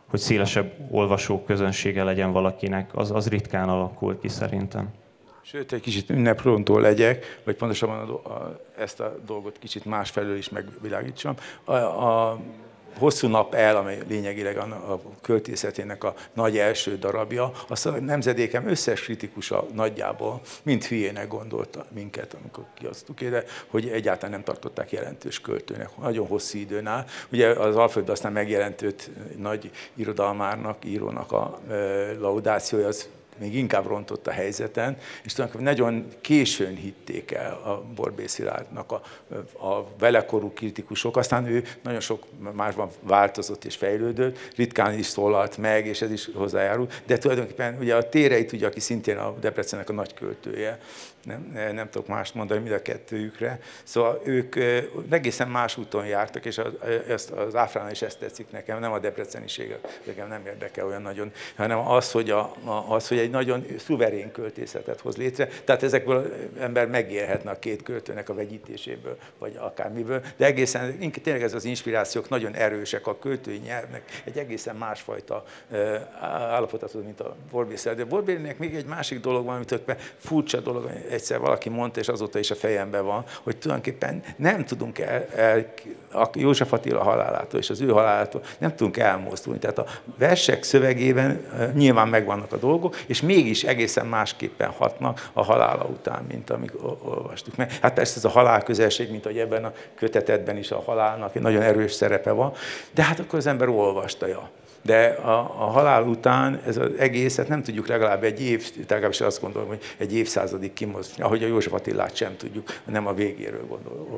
hogy 0.08 0.20
szélesebb 0.20 0.74
olvasó 0.92 1.44
közönsége 1.44 2.04
legyen 2.04 2.32
valakinek, 2.32 2.90
az, 2.96 3.12
az 3.12 3.28
ritkán 3.28 3.70
alakul 3.70 4.20
ki 4.20 4.28
szerintem. 4.28 4.90
Sőt, 5.42 5.74
egy 5.74 5.82
kicsit 5.82 6.10
ünneprontó 6.10 6.78
legyek, 6.78 7.42
vagy 7.44 7.56
pontosabban 7.56 8.10
a, 8.10 8.30
a, 8.30 8.60
ezt 8.78 9.00
a 9.00 9.16
dolgot 9.26 9.58
kicsit 9.60 9.86
másfelől 9.86 10.38
is 10.38 10.50
megvilágítsam. 10.50 11.36
A, 11.64 11.74
a 11.74 12.40
hosszú 12.98 13.28
nap 13.28 13.54
el, 13.54 13.76
amely 13.76 14.00
lényegileg 14.08 14.58
a, 14.58 14.94
a 14.94 15.02
költészetének 15.22 16.04
a 16.04 16.14
nagy 16.34 16.58
első 16.58 16.98
darabja, 16.98 17.52
azt 17.68 17.86
a 17.86 17.92
nemzedékem 17.92 18.68
összes 18.68 19.02
kritikusa 19.02 19.66
nagyjából 19.74 20.42
mind 20.64 20.84
hülyének 20.84 21.28
gondolta 21.28 21.86
minket, 21.94 22.36
amikor 22.42 22.64
kiadtuk 22.74 23.22
ide, 23.22 23.44
hogy 23.68 23.88
egyáltalán 23.88 24.32
nem 24.32 24.44
tartották 24.44 24.92
jelentős 24.92 25.42
költőnek. 25.42 25.98
Nagyon 25.98 26.28
hosszú 26.28 26.58
időn 26.58 26.88
áll. 26.88 27.06
Ugye 27.32 27.48
az 27.48 27.76
Alföld 27.76 28.10
aztán 28.10 28.32
megjelentőt 28.32 29.10
nagy 29.38 29.72
irodalmárnak, 29.94 30.86
írónak 30.86 31.32
a 31.32 31.60
e, 31.70 31.74
laudációja, 32.20 32.88
az 32.88 33.10
még 33.40 33.56
inkább 33.56 33.86
rontott 33.86 34.28
a 34.28 34.32
helyzeten, 34.32 34.98
és 35.24 35.34
tulajdonképpen 35.34 35.74
nagyon 35.74 36.08
későn 36.22 36.76
hitték 36.76 37.32
el 37.32 37.54
a 37.54 37.84
Borbé 37.96 38.28
Szilárdnak 38.28 38.92
a, 38.92 39.02
a 39.66 39.88
velekorú 40.00 40.52
kritikusok, 40.54 41.18
aztán 41.18 41.46
ő 41.46 41.64
nagyon 41.84 42.00
sok 42.00 42.26
másban 42.54 42.90
változott 43.02 43.66
és 43.66 43.76
fejlődött, 43.76 44.38
ritkán 44.56 44.98
is 44.98 45.06
szólalt 45.06 45.58
meg, 45.58 45.86
és 45.86 46.02
ez 46.02 46.12
is 46.12 46.30
hozzájárul, 46.34 46.88
de 47.06 47.18
tulajdonképpen 47.18 47.78
ugye 47.80 47.96
a 47.96 48.10
Téreit, 48.10 48.52
ugye, 48.52 48.68
aki 48.68 48.80
szintén 48.80 49.18
a 49.18 49.36
Debrecennek 49.40 49.90
a 49.90 49.94
nagy 49.94 50.14
költője, 50.14 50.80
nem, 51.28 51.74
nem 51.74 51.90
tudok 51.90 52.08
mást 52.08 52.34
mondani 52.34 52.60
mind 52.60 52.74
a 52.74 52.82
kettőjükre. 52.82 53.60
Szóval 53.84 54.22
ők 54.24 54.56
egészen 55.10 55.48
más 55.48 55.78
úton 55.78 56.06
jártak, 56.06 56.46
és 56.46 56.58
az, 56.58 56.72
az, 57.10 57.32
az 57.36 57.56
Áfránál 57.56 57.92
is 57.92 58.02
ezt 58.02 58.20
tetszik 58.20 58.52
nekem, 58.52 58.80
nem 58.80 58.92
a 58.92 59.00
debreceniség, 59.00 59.76
nekem 60.04 60.28
nem 60.28 60.46
érdekel 60.46 60.86
olyan 60.86 61.02
nagyon, 61.02 61.32
hanem 61.56 61.88
az, 61.88 62.12
hogy, 62.12 62.30
a, 62.30 62.54
az, 62.88 63.08
hogy 63.08 63.18
egy 63.18 63.27
egy 63.28 63.34
nagyon 63.34 63.66
szuverén 63.78 64.32
költészetet 64.32 65.02
hoz 65.02 65.18
létre. 65.18 65.48
Tehát 65.64 65.84
ezekből 65.84 66.34
ember 66.60 66.88
megélhetne 66.88 67.52
a 67.52 67.60
két 67.60 67.84
költőnek 67.84 68.30
a 68.30 68.34
vegyítéséből, 68.34 69.18
vagy 69.38 69.58
akármiből. 69.60 70.22
De 70.38 70.46
egészen, 70.46 71.12
tényleg 71.24 71.44
ez 71.44 71.54
az 71.54 71.66
inspirációk 71.66 72.30
nagyon 72.30 72.54
erősek 72.54 73.08
a 73.08 73.20
költői 73.20 73.58
nyelvnek. 73.58 74.22
Egy 74.24 74.38
egészen 74.38 74.76
másfajta 74.76 75.44
állapotot, 76.22 77.04
mint 77.04 77.20
a 77.20 77.36
Borbészel. 77.52 77.96
De 77.96 78.06
Borbélének 78.06 78.58
még 78.58 78.76
egy 78.76 78.86
másik 78.86 79.20
dolog 79.20 79.46
van, 79.46 79.56
amit 79.56 79.96
furcsa 80.18 80.60
dolog, 80.60 80.90
egyszer 81.10 81.40
valaki 81.40 81.70
mondta, 81.70 82.00
és 82.00 82.08
azóta 82.08 82.40
is 82.40 82.52
a 82.52 82.56
fejemben 82.56 83.06
van, 83.06 83.24
hogy 83.44 83.58
tulajdonképpen 83.58 84.24
nem 84.36 84.66
tudunk 84.66 85.00
el, 85.00 85.26
el 85.36 85.74
a 86.12 86.30
József 86.34 86.74
Attila 86.74 87.04
halálától 87.04 87.60
és 87.60 87.70
az 87.70 87.82
ő 87.82 87.88
halálától 87.88 88.44
nem 88.58 88.76
tudunk 88.76 88.98
elmozdulni. 88.98 89.60
Tehát 89.60 89.78
a 89.78 89.86
versek 90.18 90.64
szövegében 90.64 91.46
nyilván 91.74 92.08
megvannak 92.08 92.52
a 92.52 92.58
dolgok, 92.58 92.96
és 93.08 93.17
mégis 93.22 93.64
egészen 93.64 94.06
másképpen 94.06 94.70
hatnak 94.70 95.30
a 95.34 95.44
halála 95.44 95.84
után, 95.84 96.26
mint 96.28 96.50
amik 96.50 96.72
olvastuk 97.04 97.56
meg. 97.56 97.72
Hát 97.82 97.94
persze 97.94 98.18
ez 98.18 98.26
a 98.26 98.30
halál 98.30 98.64
közelség, 98.64 99.12
mint 99.12 99.24
hogy 99.24 99.38
ebben 99.38 99.66
a 99.66 99.74
kötetetben 99.96 100.58
is 100.58 100.72
a 100.72 100.82
halálnak 100.86 101.36
egy 101.36 101.42
nagyon 101.42 101.62
erős 101.62 101.92
szerepe 101.92 102.32
van, 102.32 102.54
de 102.92 103.04
hát 103.04 103.20
akkor 103.20 103.40
az 103.40 103.48
ember 103.48 103.68
olvasta. 103.68 104.28
Ja 104.28 104.50
de 104.88 105.06
a, 105.06 105.38
a 105.38 105.66
halál 105.66 106.04
után 106.04 106.60
ez 106.68 106.78
az 106.78 106.90
egészet 106.98 107.48
nem 107.48 107.64
tudjuk 107.64 107.88
legalább 107.88 108.24
egy 108.24 108.42
év, 108.42 108.72
legalábbis 108.88 109.22
azt 109.22 109.42
gondolom, 109.42 109.68
hogy 109.68 109.80
egy 109.98 110.16
évszázadig 110.16 110.74
kimozdni, 110.74 111.24
ahogy 111.24 111.44
a 111.44 111.48
József 111.48 111.74
Attilát 111.74 112.16
sem 112.16 112.38
tudjuk, 112.38 112.74
nem 112.86 113.08
a 113.08 113.14
végéről 113.14 113.66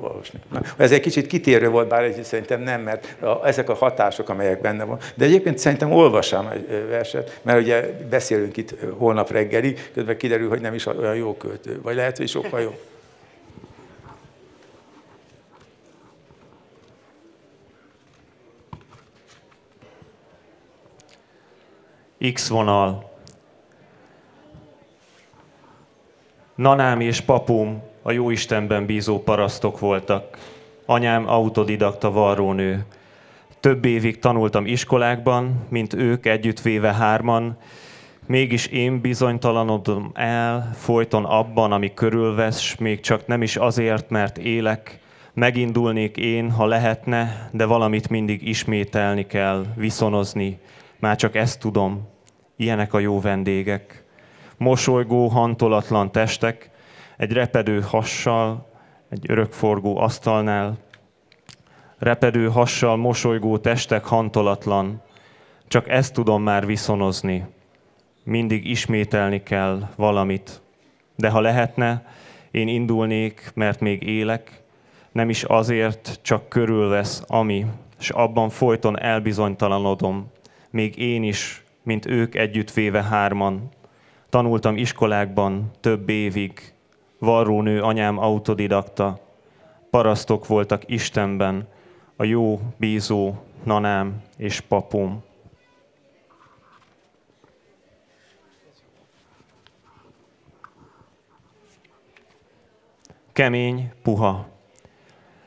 olvasni. 0.02 0.40
Na, 0.52 0.62
ez 0.78 0.92
egy 0.92 1.00
kicsit 1.00 1.28
kitérő 1.28 1.70
volt, 1.70 1.88
bár 1.88 2.04
egy, 2.04 2.24
szerintem 2.24 2.62
nem, 2.62 2.82
mert 2.82 3.16
a, 3.22 3.48
ezek 3.48 3.70
a 3.70 3.74
hatások, 3.74 4.30
amelyek 4.30 4.62
benne 4.62 4.84
van. 4.84 5.00
De 5.16 5.26
egyébként 5.26 5.58
szerintem 5.58 5.92
olvassam 5.92 6.48
egy 6.48 6.88
verset, 6.90 7.40
mert 7.42 7.62
ugye 7.62 7.82
beszélünk 8.10 8.58
itt 8.58 8.76
holnap 8.98 9.32
reggelig, 9.32 9.90
közben 9.94 10.18
kiderül, 10.18 10.50
hogy 10.50 10.62
nem 10.62 10.74
is 10.74 10.86
olyan 10.86 11.16
jó 11.16 11.38
költő, 11.38 11.80
vagy 11.82 11.96
lehet, 11.96 12.18
hogy 12.18 12.28
sokkal 12.28 12.62
jobb. 12.62 12.78
X 22.34 22.48
vonal. 22.48 23.10
Nanám 26.56 27.00
és 27.00 27.22
papum 27.22 27.82
a 28.02 28.12
Jóistenben 28.12 28.86
bízó 28.86 29.20
parasztok 29.24 29.80
voltak. 29.80 30.38
Anyám 30.86 31.28
autodidakta 31.28 32.12
varrónő. 32.12 32.86
Több 33.60 33.86
évig 33.86 34.20
tanultam 34.20 34.66
iskolákban, 34.66 35.66
mint 35.70 35.94
ők 35.94 36.26
együttvéve 36.26 36.94
hárman, 36.94 37.58
mégis 38.26 38.66
én 38.66 39.02
bizonytalanodom 39.02 40.12
el 40.14 40.72
folyton 40.76 41.26
abban, 41.26 41.72
ami 41.72 41.94
körülvesz, 41.94 42.76
még 42.76 43.00
csak 43.00 43.28
nem 43.28 43.42
is 43.42 43.56
azért, 43.56 44.10
mert 44.10 44.38
élek, 44.38 45.00
megindulnék 45.34 46.18
én, 46.18 46.52
ha 46.52 46.66
lehetne, 46.66 47.50
de 47.52 47.66
valamit 47.66 48.10
mindig 48.10 48.48
ismételni 48.48 49.26
kell, 49.26 49.66
viszonozni, 49.76 50.60
már 51.00 51.16
csak 51.16 51.36
ezt 51.36 51.60
tudom, 51.60 52.08
ilyenek 52.56 52.94
a 52.94 53.00
jó 53.00 53.20
vendégek. 53.20 54.04
Mosolygó, 54.58 55.28
hantolatlan 55.28 56.12
testek, 56.12 56.70
egy 57.18 57.32
repedő 57.32 57.82
hassal, 57.82 58.68
egy 59.10 59.26
örökforgó 59.28 59.98
asztalnál, 59.98 60.78
repedő 61.98 62.50
hassal, 62.50 62.98
mosolygó 62.98 63.58
testek, 63.58 64.06
hantolatlan. 64.06 65.02
Csak 65.68 65.90
ezt 65.90 66.14
tudom 66.14 66.44
már 66.44 66.66
viszonozni. 66.66 67.46
Mindig 68.24 68.66
ismételni 68.70 69.44
kell 69.44 69.90
valamit. 69.96 70.62
De 71.16 71.30
ha 71.30 71.40
lehetne, 71.40 72.06
én 72.52 72.68
indulnék, 72.68 73.52
mert 73.54 73.80
még 73.80 74.04
élek, 74.04 74.64
nem 75.12 75.30
is 75.30 75.44
azért, 75.44 76.20
csak 76.22 76.50
körülvesz, 76.50 77.24
ami, 77.28 77.66
és 78.00 78.10
abban 78.10 78.50
folyton 78.50 79.00
elbizonytalanodom, 79.00 80.32
még 80.70 80.98
én 80.98 81.24
is, 81.24 81.64
mint 81.84 82.06
ők 82.06 82.36
együttvéve 82.36 83.04
hárman. 83.04 83.70
Tanultam 84.30 84.78
iskolákban 84.78 85.72
több 85.80 86.10
évig, 86.10 86.74
varrónő 87.20 87.82
anyám 87.82 88.18
autodidakta, 88.18 89.20
parasztok 89.90 90.48
voltak 90.48 90.84
Istenben, 90.86 91.68
a 92.16 92.24
jó 92.24 92.60
bízó 92.78 93.34
nanám 93.64 94.24
és 94.38 94.60
papom. 94.60 95.24
Kemény, 103.34 103.92
puha. 104.02 104.48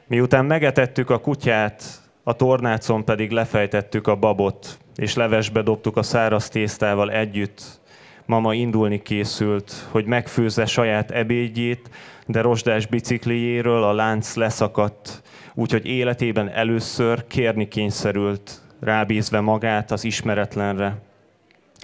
Miután 0.06 0.44
megetettük 0.44 1.10
a 1.10 1.20
kutyát, 1.20 1.82
a 2.22 2.32
tornácon 2.32 3.04
pedig 3.04 3.30
lefejtettük 3.30 4.06
a 4.06 4.16
babot, 4.16 4.78
és 4.96 5.14
levesbe 5.14 5.62
dobtuk 5.62 5.96
a 5.96 6.02
száraz 6.02 6.48
tésztával 6.48 7.10
együtt. 7.10 7.80
Mama 8.26 8.54
indulni 8.54 9.02
készült, 9.02 9.72
hogy 9.90 10.04
megfőzze 10.04 10.66
saját 10.66 11.10
ebédjét, 11.10 11.90
de 12.26 12.40
rozsdás 12.40 12.86
bicikliéről 12.86 13.82
a 13.82 13.92
lánc 13.92 14.34
leszakadt, 14.34 15.22
úgyhogy 15.54 15.86
életében 15.86 16.48
először 16.48 17.26
kérni 17.26 17.68
kényszerült, 17.68 18.60
rábízve 18.80 19.40
magát 19.40 19.90
az 19.90 20.04
ismeretlenre. 20.04 20.98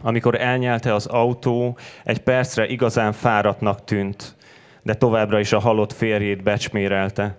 Amikor 0.02 0.40
elnyelte 0.40 0.94
az 0.94 1.06
autó, 1.06 1.78
egy 2.04 2.18
percre 2.18 2.66
igazán 2.66 3.12
fáradtnak 3.12 3.84
tűnt, 3.84 4.36
de 4.82 4.94
továbbra 4.94 5.40
is 5.40 5.52
a 5.52 5.58
halott 5.58 5.92
férjét 5.92 6.42
becsmérelte. 6.42 7.36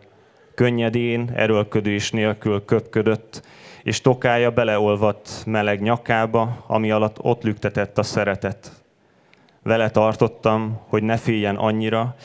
Könnyedén, 0.55 1.31
erőlködés 1.35 2.11
nélkül 2.11 2.65
köpködött, 2.65 3.41
és 3.83 4.01
tokája 4.01 4.51
beleolvadt 4.51 5.43
meleg 5.45 5.81
nyakába, 5.81 6.63
ami 6.67 6.91
alatt 6.91 7.17
ott 7.21 7.43
lüktetett 7.43 7.97
a 7.97 8.03
szeretet. 8.03 8.71
Vele 9.63 9.89
tartottam, 9.89 10.79
hogy 10.87 11.03
ne 11.03 11.17
féljen 11.17 11.55
annyira, 11.55 12.15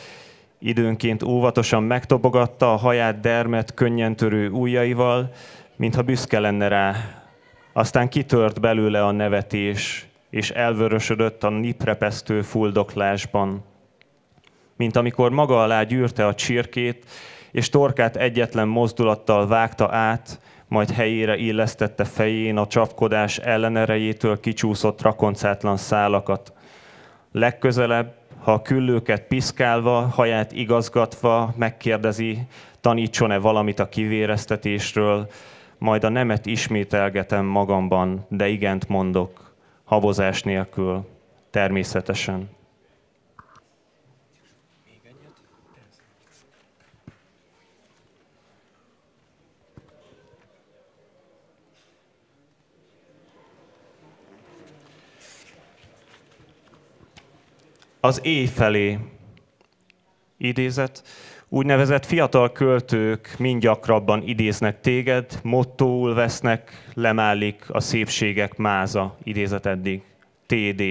időnként 0.58 1.22
óvatosan 1.22 1.82
megtobogatta 1.82 2.72
a 2.72 2.76
haját 2.76 3.20
dermet 3.20 3.74
könnyen 3.74 4.16
törő 4.16 4.50
ujjaival, 4.50 5.32
mintha 5.76 6.02
büszke 6.02 6.40
lenne 6.40 6.68
rá. 6.68 6.94
Aztán 7.72 8.08
kitört 8.08 8.60
belőle 8.60 9.04
a 9.04 9.10
nevetés, 9.10 10.06
és 10.30 10.50
elvörösödött 10.50 11.44
a 11.44 11.48
niprepesztő 11.48 12.42
fuldoklásban. 12.42 13.64
Mint 14.76 14.96
amikor 14.96 15.30
maga 15.30 15.62
alá 15.62 15.82
gyűrte 15.82 16.26
a 16.26 16.34
csirkét, 16.34 17.04
és 17.50 17.68
torkát 17.68 18.16
egyetlen 18.16 18.68
mozdulattal 18.68 19.46
vágta 19.46 19.88
át, 19.92 20.40
majd 20.68 20.90
helyére 20.90 21.36
illesztette 21.36 22.04
fején 22.04 22.56
a 22.56 22.66
csapkodás 22.66 23.38
ellenerejétől 23.38 24.40
kicsúszott 24.40 25.02
rakoncátlan 25.02 25.76
szálakat. 25.76 26.52
Legközelebb, 27.32 28.14
ha 28.42 28.52
a 28.52 28.62
küllőket 28.62 29.22
piszkálva, 29.22 30.00
haját 30.00 30.52
igazgatva 30.52 31.54
megkérdezi, 31.56 32.38
tanítson-e 32.80 33.38
valamit 33.38 33.78
a 33.78 33.88
kivéreztetésről, 33.88 35.30
majd 35.78 36.04
a 36.04 36.08
nemet 36.08 36.46
ismételgetem 36.46 37.44
magamban, 37.44 38.26
de 38.28 38.48
igent 38.48 38.88
mondok, 38.88 39.54
habozás 39.84 40.42
nélkül, 40.42 41.06
természetesen. 41.50 42.48
Az 58.04 58.20
éj 58.22 58.46
felé. 58.46 58.98
Idézet. 60.36 61.02
Úgynevezett 61.48 62.04
fiatal 62.04 62.52
költők 62.52 63.34
mind 63.38 63.60
gyakrabban 63.60 64.22
idéznek 64.26 64.80
téged, 64.80 65.40
mottóul 65.42 66.14
vesznek, 66.14 66.90
lemállik 66.94 67.64
a 67.68 67.80
szépségek 67.80 68.56
máza, 68.56 69.16
idézet 69.22 69.66
eddig. 69.66 70.02
TD. 70.46 70.82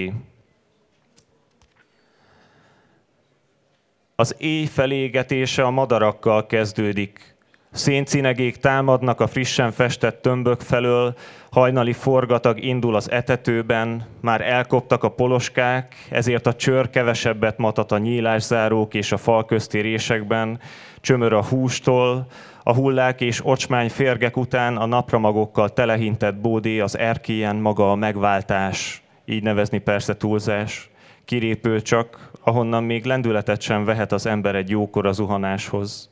Az 4.16 4.34
éj 4.38 4.64
felégetése 4.64 5.64
a 5.64 5.70
madarakkal 5.70 6.46
kezdődik. 6.46 7.33
Széncinegék 7.74 8.56
támadnak 8.56 9.20
a 9.20 9.26
frissen 9.26 9.72
festett 9.72 10.22
tömbök 10.22 10.60
felől, 10.60 11.14
hajnali 11.50 11.92
forgatag 11.92 12.62
indul 12.62 12.94
az 12.94 13.10
etetőben, 13.10 14.06
már 14.20 14.40
elkoptak 14.40 15.04
a 15.04 15.08
poloskák, 15.08 15.94
ezért 16.10 16.46
a 16.46 16.54
csör 16.54 16.90
kevesebbet 16.90 17.58
matat 17.58 17.92
a 17.92 17.98
nyílászárók 17.98 18.94
és 18.94 19.12
a 19.12 19.16
fal 19.16 19.44
közti 19.44 19.78
résekben, 19.78 20.60
csömör 21.00 21.32
a 21.32 21.44
hústól, 21.44 22.26
a 22.62 22.74
hullák 22.74 23.20
és 23.20 23.46
ocsmány 23.46 23.90
férgek 23.90 24.36
után 24.36 24.76
a 24.76 24.86
napramagokkal 24.86 25.68
telehintett 25.68 26.36
bódé 26.36 26.80
az 26.80 26.98
erkélyen 26.98 27.56
maga 27.56 27.90
a 27.90 27.94
megváltás, 27.94 29.02
így 29.24 29.42
nevezni 29.42 29.78
persze 29.78 30.16
túlzás. 30.16 30.90
kirépül 31.24 31.82
csak, 31.82 32.30
ahonnan 32.40 32.84
még 32.84 33.04
lendületet 33.04 33.60
sem 33.60 33.84
vehet 33.84 34.12
az 34.12 34.26
ember 34.26 34.54
egy 34.54 34.70
jókora 34.70 35.12
zuhanáshoz. 35.12 36.08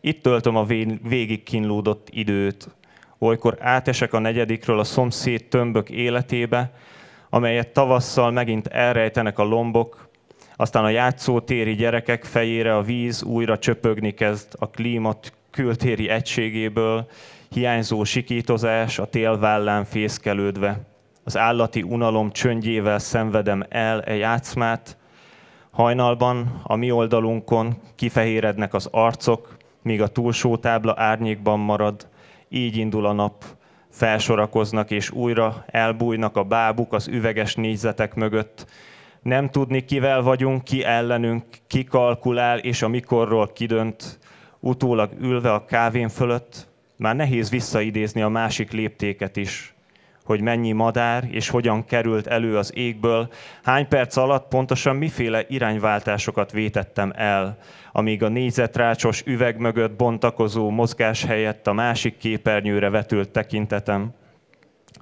Itt 0.00 0.22
töltöm 0.22 0.56
a 0.56 0.64
végig 1.02 1.42
kínlódott 1.42 2.08
időt, 2.10 2.68
olykor 3.18 3.56
átesek 3.60 4.12
a 4.12 4.18
negyedikről 4.18 4.78
a 4.78 4.84
szomszéd 4.84 5.44
tömbök 5.44 5.90
életébe, 5.90 6.72
amelyet 7.30 7.72
tavasszal 7.72 8.30
megint 8.30 8.66
elrejtenek 8.66 9.38
a 9.38 9.44
lombok, 9.44 10.08
aztán 10.56 10.84
a 10.84 10.88
játszótéri 10.88 11.74
gyerekek 11.74 12.24
fejére 12.24 12.76
a 12.76 12.82
víz 12.82 13.22
újra 13.22 13.58
csöpögni 13.58 14.14
kezd 14.14 14.48
a 14.58 14.70
klímat 14.70 15.32
kültéri 15.50 16.08
egységéből, 16.08 17.08
hiányzó 17.50 18.04
sikítozás 18.04 18.98
a 18.98 19.06
tél 19.06 19.38
vállán 19.38 19.84
fészkelődve. 19.84 20.80
Az 21.24 21.36
állati 21.36 21.82
unalom 21.82 22.30
csöndjével 22.30 22.98
szenvedem 22.98 23.64
el 23.68 24.02
e 24.02 24.14
játszmát, 24.14 24.96
hajnalban 25.70 26.60
a 26.62 26.76
mi 26.76 26.90
oldalunkon 26.90 27.74
kifehérednek 27.94 28.74
az 28.74 28.88
arcok, 28.90 29.56
míg 29.88 30.02
a 30.02 30.06
túlsó 30.06 30.56
tábla 30.56 30.94
árnyékban 30.96 31.58
marad, 31.58 32.08
így 32.48 32.76
indul 32.76 33.06
a 33.06 33.12
nap, 33.12 33.44
felsorakoznak 33.90 34.90
és 34.90 35.10
újra 35.10 35.64
elbújnak 35.66 36.36
a 36.36 36.42
bábuk 36.42 36.92
az 36.92 37.08
üveges 37.08 37.54
négyzetek 37.54 38.14
mögött. 38.14 38.66
Nem 39.22 39.50
tudni, 39.50 39.84
kivel 39.84 40.22
vagyunk, 40.22 40.64
ki 40.64 40.84
ellenünk, 40.84 41.44
ki 41.66 41.84
kalkulál, 41.84 42.58
és 42.58 42.82
a 42.82 42.88
mikorról 42.88 43.52
kidönt, 43.52 44.18
utólag 44.60 45.10
ülve 45.20 45.52
a 45.52 45.64
kávén 45.64 46.08
fölött, 46.08 46.68
már 46.96 47.16
nehéz 47.16 47.50
visszaidézni 47.50 48.22
a 48.22 48.28
másik 48.28 48.72
léptéket 48.72 49.36
is, 49.36 49.74
hogy 50.28 50.40
mennyi 50.40 50.72
madár 50.72 51.24
és 51.30 51.48
hogyan 51.48 51.84
került 51.84 52.26
elő 52.26 52.56
az 52.56 52.72
égből, 52.74 53.28
hány 53.62 53.88
perc 53.88 54.16
alatt 54.16 54.48
pontosan 54.48 54.96
miféle 54.96 55.44
irányváltásokat 55.48 56.52
vétettem 56.52 57.12
el, 57.16 57.58
amíg 57.92 58.22
a 58.22 58.28
négyzetrácsos 58.28 59.22
üveg 59.26 59.58
mögött 59.58 59.96
bontakozó 59.96 60.70
mozgás 60.70 61.24
helyett 61.24 61.66
a 61.66 61.72
másik 61.72 62.16
képernyőre 62.16 62.90
vetült 62.90 63.28
tekintetem. 63.28 64.14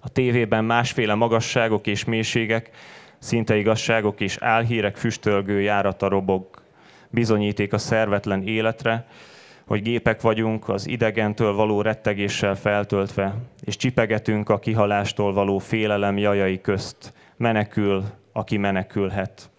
A 0.00 0.08
tévében 0.08 0.64
másféle 0.64 1.14
magasságok 1.14 1.86
és 1.86 2.04
mélységek, 2.04 2.70
szinte 3.18 3.56
igazságok 3.56 4.20
és 4.20 4.36
álhírek 4.40 4.96
füstölgő 4.96 5.60
járata 5.60 6.08
robog. 6.08 6.46
Bizonyíték 7.10 7.72
a 7.72 7.78
szervetlen 7.78 8.42
életre, 8.42 9.06
hogy 9.66 9.82
gépek 9.82 10.20
vagyunk 10.20 10.68
az 10.68 10.88
idegentől 10.88 11.52
való 11.54 11.80
rettegéssel 11.80 12.54
feltöltve, 12.54 13.34
és 13.60 13.76
csipegetünk 13.76 14.48
a 14.48 14.58
kihalástól 14.58 15.32
való 15.32 15.58
félelem 15.58 16.18
jajai 16.18 16.60
közt. 16.60 17.12
Menekül, 17.36 18.04
aki 18.32 18.56
menekülhet. 18.56 19.50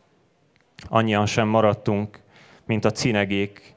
Annyian 0.90 1.26
sem 1.26 1.48
maradtunk, 1.48 2.20
mint 2.66 2.86
a 2.86 2.92
cinegék, 2.92 3.74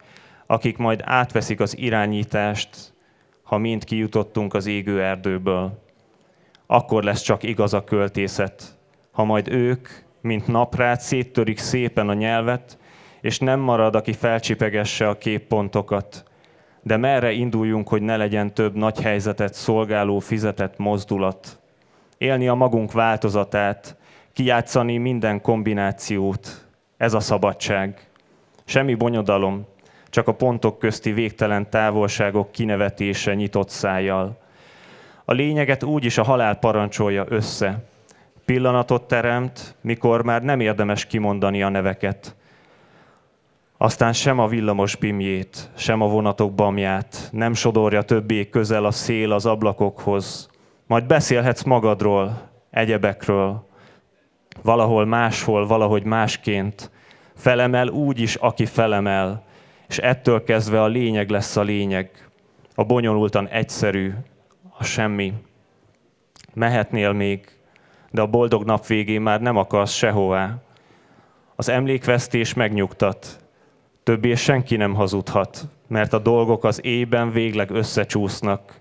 akik 0.46 0.76
majd 0.76 1.02
átveszik 1.04 1.60
az 1.60 1.78
irányítást, 1.78 2.94
ha 3.42 3.58
mind 3.58 3.84
kijutottunk 3.84 4.54
az 4.54 4.66
égő 4.66 5.02
erdőből. 5.02 5.82
Akkor 6.66 7.04
lesz 7.04 7.22
csak 7.22 7.42
igaz 7.42 7.74
a 7.74 7.84
költészet, 7.84 8.78
ha 9.10 9.24
majd 9.24 9.48
ők, 9.48 9.88
mint 10.20 10.46
naprát, 10.46 11.00
széttörik 11.00 11.58
szépen 11.58 12.08
a 12.08 12.14
nyelvet, 12.14 12.78
és 13.20 13.38
nem 13.38 13.60
marad, 13.60 13.94
aki 13.94 14.12
felcsipegesse 14.12 15.08
a 15.08 15.18
képpontokat. 15.18 16.24
De 16.82 16.96
merre 16.96 17.30
induljunk, 17.32 17.88
hogy 17.88 18.02
ne 18.02 18.16
legyen 18.16 18.54
több 18.54 18.74
nagy 18.74 19.00
helyzetet 19.00 19.54
szolgáló 19.54 20.18
fizetett 20.18 20.78
mozdulat? 20.78 21.58
Élni 22.18 22.48
a 22.48 22.54
magunk 22.54 22.92
változatát, 22.92 23.96
kijátszani 24.32 24.96
minden 24.96 25.40
kombinációt. 25.40 26.68
Ez 26.96 27.14
a 27.14 27.20
szabadság. 27.20 28.08
Semmi 28.64 28.94
bonyodalom, 28.94 29.66
csak 30.10 30.28
a 30.28 30.34
pontok 30.34 30.78
közti 30.78 31.12
végtelen 31.12 31.70
távolságok 31.70 32.52
kinevetése 32.52 33.34
nyitott 33.34 33.68
szájjal. 33.68 34.38
A 35.24 35.32
lényeget 35.32 35.84
úgy 35.84 36.04
is 36.04 36.18
a 36.18 36.22
halál 36.22 36.54
parancsolja 36.54 37.24
össze. 37.28 37.84
Pillanatot 38.44 39.02
teremt, 39.02 39.74
mikor 39.80 40.24
már 40.24 40.42
nem 40.42 40.60
érdemes 40.60 41.06
kimondani 41.06 41.62
a 41.62 41.68
neveket. 41.68 42.34
Aztán 43.82 44.12
sem 44.12 44.38
a 44.38 44.46
villamos 44.46 44.96
bimjét, 44.96 45.70
sem 45.76 46.00
a 46.00 46.08
vonatok 46.08 46.54
bamját 46.54 47.28
nem 47.32 47.54
sodorja 47.54 48.02
többé 48.02 48.48
közel 48.48 48.84
a 48.84 48.90
szél 48.90 49.32
az 49.32 49.46
ablakokhoz. 49.46 50.50
Majd 50.86 51.06
beszélhetsz 51.06 51.62
magadról, 51.62 52.50
egyebekről, 52.70 53.66
valahol 54.62 55.04
máshol, 55.04 55.66
valahogy 55.66 56.04
másként. 56.04 56.90
Felemel 57.34 57.88
úgy 57.88 58.20
is, 58.20 58.34
aki 58.34 58.66
felemel, 58.66 59.44
és 59.88 59.98
ettől 59.98 60.44
kezdve 60.44 60.82
a 60.82 60.86
lényeg 60.86 61.30
lesz 61.30 61.56
a 61.56 61.62
lényeg. 61.62 62.28
A 62.74 62.84
bonyolultan 62.84 63.48
egyszerű, 63.48 64.12
a 64.78 64.84
semmi. 64.84 65.32
Mehetnél 66.54 67.12
még, 67.12 67.58
de 68.10 68.20
a 68.20 68.26
boldog 68.26 68.64
nap 68.64 68.86
végén 68.86 69.20
már 69.20 69.40
nem 69.40 69.56
akarsz 69.56 69.92
sehová. 69.92 70.56
Az 71.56 71.68
emlékvesztés 71.68 72.54
megnyugtat, 72.54 73.39
Többé 74.10 74.34
senki 74.34 74.76
nem 74.76 74.94
hazudhat, 74.94 75.60
mert 75.88 76.12
a 76.12 76.18
dolgok 76.18 76.64
az 76.64 76.84
éjben 76.84 77.32
végleg 77.32 77.70
összecsúsznak. 77.70 78.80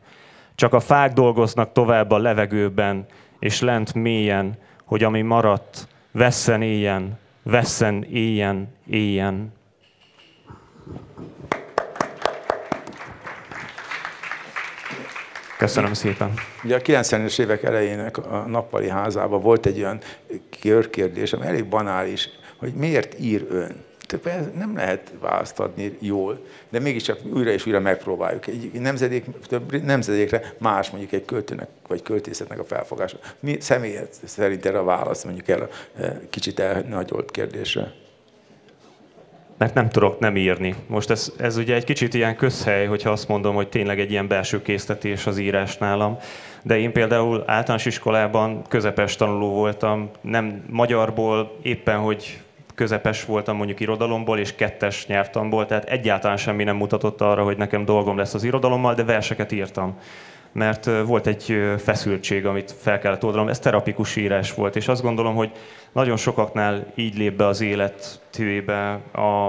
Csak 0.55 0.73
a 0.73 0.79
fák 0.79 1.13
dolgoznak 1.13 1.71
tovább 1.71 2.11
a 2.11 2.17
levegőben, 2.17 3.05
és 3.39 3.61
lent 3.61 3.93
mélyen, 3.93 4.57
hogy 4.85 5.03
ami 5.03 5.21
maradt, 5.21 5.87
vesszen 6.11 6.61
éljen, 6.61 7.17
vesszen 7.43 8.03
éljen, 8.03 8.67
éljen. 8.87 9.53
Köszönöm 15.57 15.93
szépen. 15.93 16.33
Ugye 16.63 16.75
a 16.75 16.79
90-es 16.79 17.39
évek 17.39 17.63
elejének 17.63 18.17
a 18.17 18.45
nappali 18.47 18.89
házában 18.89 19.41
volt 19.41 19.65
egy 19.65 19.79
olyan 19.79 19.99
körkérdés, 20.61 21.33
ami 21.33 21.45
elég 21.45 21.65
banális, 21.65 22.29
hogy 22.57 22.73
miért 22.73 23.19
ír 23.19 23.45
ön? 23.49 23.87
Nem 24.57 24.75
lehet 24.75 25.13
választ 25.19 25.59
adni 25.59 25.97
jól, 25.99 26.45
de 26.69 26.79
mégiscsak 26.79 27.19
újra 27.33 27.51
és 27.51 27.65
újra 27.65 27.79
megpróbáljuk. 27.79 28.47
Egy 28.47 28.71
nemzedék, 28.73 29.25
több 29.47 29.83
nemzedékre 29.83 30.53
más 30.57 30.89
mondjuk 30.89 31.11
egy 31.11 31.25
költőnek 31.25 31.67
vagy 31.87 32.01
költészetnek 32.01 32.59
a 32.59 32.63
felfogása. 32.63 33.17
Mi 33.39 33.57
személyet 33.59 34.15
szerint 34.23 34.65
erre 34.65 34.79
a 34.79 34.83
válasz 34.83 35.23
mondjuk 35.23 35.47
el 35.47 35.61
a 35.61 35.69
e, 36.01 36.21
kicsit 36.29 36.59
elnagyolt 36.59 37.31
kérdésre? 37.31 37.93
Mert 39.57 39.73
nem 39.73 39.89
tudok 39.89 40.19
nem 40.19 40.37
írni. 40.37 40.75
Most 40.87 41.09
ez, 41.09 41.33
ez 41.37 41.57
ugye 41.57 41.75
egy 41.75 41.83
kicsit 41.83 42.13
ilyen 42.13 42.35
közhely, 42.35 42.85
hogyha 42.85 43.09
azt 43.09 43.27
mondom, 43.27 43.55
hogy 43.55 43.69
tényleg 43.69 43.99
egy 43.99 44.11
ilyen 44.11 44.27
belső 44.27 44.61
késztetés 44.61 45.27
az 45.27 45.37
írás 45.37 45.77
nálam. 45.77 46.17
De 46.63 46.77
én 46.77 46.91
például 46.91 47.43
általános 47.45 47.85
iskolában 47.85 48.61
közepes 48.67 49.15
tanuló 49.15 49.49
voltam, 49.53 50.09
nem 50.21 50.63
magyarból, 50.69 51.57
éppen 51.61 51.97
hogy 51.97 52.41
közepes 52.79 53.25
voltam 53.25 53.55
mondjuk 53.55 53.79
irodalomból, 53.79 54.39
és 54.39 54.55
kettes 54.55 55.07
nyelvtanból, 55.07 55.65
tehát 55.65 55.89
egyáltalán 55.89 56.37
semmi 56.37 56.63
nem 56.63 56.75
mutatott 56.75 57.21
arra, 57.21 57.43
hogy 57.43 57.57
nekem 57.57 57.85
dolgom 57.85 58.17
lesz 58.17 58.33
az 58.33 58.43
irodalommal, 58.43 58.93
de 58.93 59.03
verseket 59.03 59.51
írtam. 59.51 59.97
Mert 60.51 60.85
volt 61.05 61.27
egy 61.27 61.57
feszültség, 61.77 62.45
amit 62.45 62.71
fel 62.71 62.99
kellett 62.99 63.23
oldanom. 63.23 63.47
Ez 63.47 63.59
terapikus 63.59 64.15
írás 64.15 64.53
volt, 64.53 64.75
és 64.75 64.87
azt 64.87 65.01
gondolom, 65.01 65.35
hogy 65.35 65.51
nagyon 65.91 66.17
sokaknál 66.17 66.85
így 66.95 67.17
lép 67.17 67.33
be 67.33 67.45
az 67.45 67.61
életébe 67.61 68.99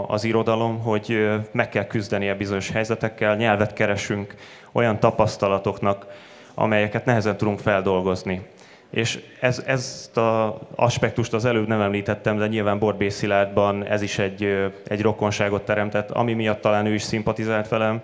az 0.07 0.25
irodalom, 0.25 0.79
hogy 0.79 1.29
meg 1.53 1.69
kell 1.69 1.87
küzdenie 1.87 2.35
bizonyos 2.35 2.71
helyzetekkel, 2.71 3.37
nyelvet 3.37 3.73
keresünk 3.73 4.35
olyan 4.73 5.01
tapasztalatoknak, 5.01 6.07
amelyeket 6.55 7.05
nehezen 7.05 7.37
tudunk 7.37 7.59
feldolgozni. 7.59 8.43
És 8.91 9.23
ez, 9.41 9.63
ezt 9.67 10.17
az 10.17 10.53
aspektust 10.75 11.33
az 11.33 11.45
előbb 11.45 11.67
nem 11.67 11.81
említettem, 11.81 12.37
de 12.37 12.47
nyilván 12.47 12.79
Borbé 12.79 13.09
Szilárdban 13.09 13.87
ez 13.87 14.03
is 14.03 14.19
egy, 14.19 14.71
egy 14.87 15.01
rokonságot 15.01 15.65
teremtett, 15.65 16.11
ami 16.11 16.33
miatt 16.33 16.61
talán 16.61 16.87
ő 16.87 16.95
is 16.95 17.03
szimpatizált 17.03 17.69
velem, 17.69 18.03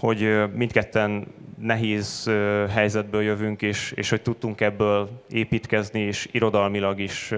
hogy 0.00 0.42
mindketten 0.54 1.26
nehéz 1.58 2.30
helyzetből 2.70 3.22
jövünk, 3.22 3.62
és, 3.62 3.92
és 3.96 4.10
hogy 4.10 4.22
tudtunk 4.22 4.60
ebből 4.60 5.08
építkezni, 5.30 6.00
és 6.00 6.28
irodalmilag 6.32 7.00
is 7.00 7.34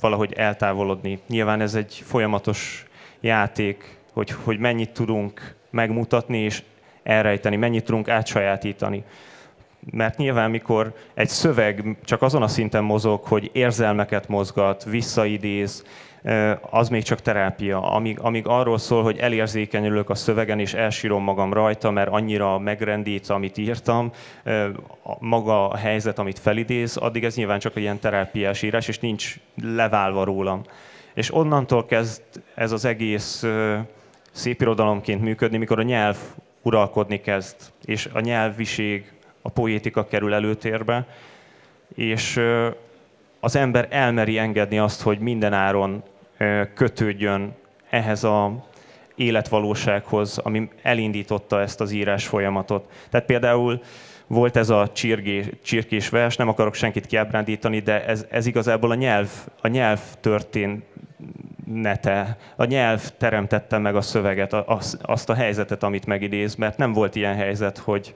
valahogy 0.00 0.32
eltávolodni. 0.32 1.18
Nyilván 1.28 1.60
ez 1.60 1.74
egy 1.74 2.02
folyamatos 2.04 2.86
játék, 3.20 3.98
hogy, 4.12 4.30
hogy 4.44 4.58
mennyit 4.58 4.90
tudunk 4.90 5.54
megmutatni 5.70 6.38
és 6.38 6.62
elrejteni, 7.02 7.56
mennyit 7.56 7.84
tudunk 7.84 8.08
átsajátíítani 8.08 9.04
mert 9.90 10.16
nyilván 10.16 10.50
mikor 10.50 10.94
egy 11.14 11.28
szöveg 11.28 11.96
csak 12.04 12.22
azon 12.22 12.42
a 12.42 12.48
szinten 12.48 12.84
mozog, 12.84 13.24
hogy 13.24 13.50
érzelmeket 13.52 14.28
mozgat, 14.28 14.84
visszaidéz, 14.84 15.84
az 16.70 16.88
még 16.88 17.02
csak 17.02 17.20
terápia. 17.20 17.90
Amíg, 17.90 18.18
amíg 18.20 18.46
arról 18.46 18.78
szól, 18.78 19.02
hogy 19.02 19.18
elérzékenyülök 19.18 20.10
a 20.10 20.14
szövegen, 20.14 20.58
és 20.58 20.74
elsírom 20.74 21.22
magam 21.22 21.52
rajta, 21.52 21.90
mert 21.90 22.10
annyira 22.10 22.58
megrendít, 22.58 23.28
amit 23.28 23.58
írtam, 23.58 24.12
maga 25.18 25.68
a 25.68 25.76
helyzet, 25.76 26.18
amit 26.18 26.38
felidéz, 26.38 26.96
addig 26.96 27.24
ez 27.24 27.36
nyilván 27.36 27.58
csak 27.58 27.76
egy 27.76 27.82
ilyen 27.82 27.98
terápiás 27.98 28.62
írás, 28.62 28.88
és 28.88 28.98
nincs 28.98 29.36
leválva 29.62 30.24
rólam. 30.24 30.62
És 31.14 31.34
onnantól 31.34 31.86
kezd 31.86 32.22
ez 32.54 32.72
az 32.72 32.84
egész 32.84 33.44
szépirodalomként 34.30 35.20
működni, 35.22 35.56
mikor 35.56 35.78
a 35.78 35.82
nyelv 35.82 36.16
uralkodni 36.62 37.20
kezd, 37.20 37.56
és 37.84 38.08
a 38.12 38.20
nyelviség, 38.20 39.12
a 39.46 39.50
poétika 39.50 40.06
kerül 40.06 40.34
előtérbe, 40.34 41.06
és 41.94 42.40
az 43.40 43.56
ember 43.56 43.86
elmeri 43.90 44.38
engedni 44.38 44.78
azt, 44.78 45.02
hogy 45.02 45.18
minden 45.18 45.52
áron 45.52 46.02
kötődjön 46.74 47.54
ehhez 47.90 48.24
a 48.24 48.66
életvalósághoz, 49.14 50.38
ami 50.38 50.68
elindította 50.82 51.60
ezt 51.60 51.80
az 51.80 51.90
írás 51.90 52.26
folyamatot. 52.26 52.90
Tehát 53.10 53.26
például 53.26 53.82
volt 54.26 54.56
ez 54.56 54.70
a 54.70 54.90
csirgés, 54.92 55.46
csirkés 55.62 56.08
vers, 56.08 56.36
nem 56.36 56.48
akarok 56.48 56.74
senkit 56.74 57.06
kiábrándítani, 57.06 57.80
de 57.80 58.06
ez, 58.06 58.26
ez 58.30 58.46
igazából 58.46 58.90
a 58.90 58.94
nyelv, 58.94 59.28
a 59.62 59.68
nyelv 59.68 60.00
története, 60.20 60.86
a 62.56 62.64
nyelv 62.64 63.08
teremtette 63.18 63.78
meg 63.78 63.96
a 63.96 64.00
szöveget, 64.00 64.52
azt 65.02 65.30
a 65.30 65.34
helyzetet, 65.34 65.82
amit 65.82 66.06
megidéz, 66.06 66.54
mert 66.54 66.78
nem 66.78 66.92
volt 66.92 67.14
ilyen 67.14 67.34
helyzet, 67.34 67.78
hogy 67.78 68.14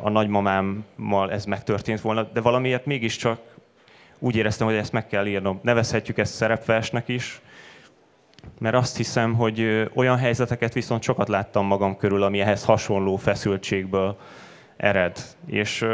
a 0.00 0.10
nagymamámmal 0.10 1.30
ez 1.30 1.44
megtörtént 1.44 2.00
volna, 2.00 2.22
de 2.22 2.40
valamiért 2.40 2.86
mégiscsak 2.86 3.40
úgy 4.18 4.36
éreztem, 4.36 4.66
hogy 4.66 4.76
ezt 4.76 4.92
meg 4.92 5.06
kell 5.06 5.26
írnom. 5.26 5.60
Nevezhetjük 5.62 6.18
ezt 6.18 6.34
szerepversnek 6.34 7.08
is, 7.08 7.40
mert 8.58 8.74
azt 8.74 8.96
hiszem, 8.96 9.34
hogy 9.34 9.88
olyan 9.94 10.16
helyzeteket 10.16 10.72
viszont 10.72 11.02
sokat 11.02 11.28
láttam 11.28 11.66
magam 11.66 11.96
körül, 11.96 12.22
ami 12.22 12.40
ehhez 12.40 12.64
hasonló 12.64 13.16
feszültségből 13.16 14.16
ered. 14.76 15.18
És 15.46 15.86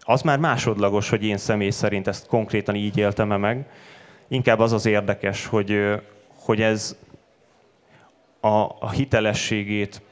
az 0.00 0.22
már 0.22 0.38
másodlagos, 0.38 1.08
hogy 1.08 1.24
én 1.24 1.36
személy 1.36 1.70
szerint 1.70 2.06
ezt 2.06 2.26
konkrétan 2.26 2.74
így 2.74 2.96
éltem 2.96 3.32
-e 3.32 3.36
meg. 3.36 3.66
Inkább 4.28 4.58
az 4.58 4.72
az 4.72 4.86
érdekes, 4.86 5.46
hogy, 5.46 6.00
hogy 6.34 6.60
ez 6.62 6.96
a, 8.40 8.64
a 8.80 8.90
hitelességét 8.90 10.02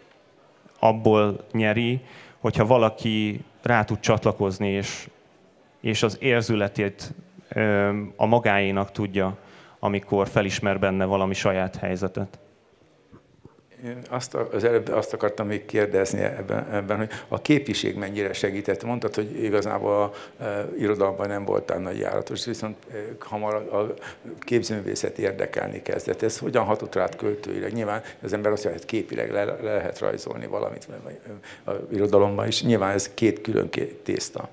abból 0.79 1.45
nyeri, 1.53 2.01
hogyha 2.45 2.67
valaki 2.67 3.45
rá 3.63 3.85
tud 3.85 4.01
csatlakozni, 4.01 4.69
és, 4.69 5.09
és 5.81 6.03
az 6.03 6.17
érzületét 6.21 7.15
a 8.17 8.27
magáénak 8.27 8.93
tudja, 8.93 9.37
amikor 9.79 10.29
felismer 10.29 10.79
benne 10.79 11.05
valami 11.05 11.35
saját 11.35 11.77
helyzetet. 11.77 12.39
Én 13.85 13.99
azt, 14.11 14.35
az 14.35 14.65
előbb 14.65 14.89
azt 14.89 15.13
akartam 15.13 15.47
még 15.47 15.67
kérdezni 15.67 16.21
ebben, 16.21 16.67
ebben, 16.73 16.97
hogy 16.97 17.11
a 17.29 17.41
képiség 17.41 17.97
mennyire 17.97 18.33
segített. 18.33 18.85
Mondtad, 18.85 19.15
hogy 19.15 19.43
igazából 19.43 20.03
a 20.03 20.13
e, 20.43 20.69
irodalomban 20.79 21.29
nem 21.29 21.45
voltál 21.45 21.79
nagy 21.79 21.99
járatos, 21.99 22.45
viszont 22.45 22.77
e, 22.93 22.97
hamar 23.19 23.55
a, 23.55 23.77
a 23.77 23.95
képzőművészet 24.39 25.19
érdekelni 25.19 25.83
kezdett. 25.83 26.23
Ez 26.23 26.39
hogyan 26.39 26.65
hatott 26.65 26.95
rád 26.95 27.17
költőileg? 27.17 27.73
Nyilván 27.73 28.03
az 28.23 28.33
ember 28.33 28.53
azt 28.53 28.65
mondja, 28.65 28.83
hogy 28.83 28.91
képileg 28.91 29.31
le, 29.31 29.45
le 29.45 29.63
lehet 29.63 29.99
rajzolni 29.99 30.47
valamit 30.47 30.89
a 31.65 31.71
irodalomban 31.93 32.47
is. 32.47 32.63
Nyilván 32.63 32.95
ez 32.95 33.11
két 33.15 33.41
külön 33.41 33.71
két 33.71 33.95
tészta 33.95 34.49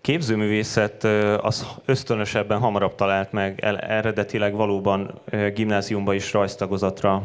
képzőművészet 0.00 1.04
az 1.40 1.66
ösztönösebben 1.84 2.58
hamarabb 2.58 2.94
talált 2.94 3.32
meg, 3.32 3.60
el, 3.60 3.78
eredetileg 3.78 4.54
valóban 4.54 5.20
gimnáziumba 5.54 6.14
is 6.14 6.32
rajztagozatra 6.32 7.22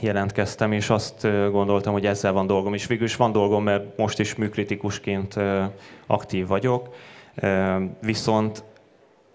jelentkeztem, 0.00 0.72
és 0.72 0.90
azt 0.90 1.26
gondoltam, 1.50 1.92
hogy 1.92 2.06
ezzel 2.06 2.32
van 2.32 2.46
dolgom. 2.46 2.74
És 2.74 2.86
végül 2.86 3.04
is 3.04 3.16
van 3.16 3.32
dolgom, 3.32 3.62
mert 3.62 3.96
most 3.96 4.18
is 4.18 4.34
műkritikusként 4.34 5.34
aktív 6.06 6.46
vagyok, 6.46 6.88
viszont 8.00 8.64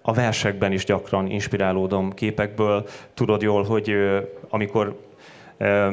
a 0.02 0.14
versekben 0.14 0.72
is 0.72 0.86
gyakran 0.86 1.28
inspirálódom 1.28 2.14
képekből. 2.14 2.88
Tudod 3.14 3.42
jól, 3.42 3.64
hogy 3.64 3.96
amikor 4.50 5.08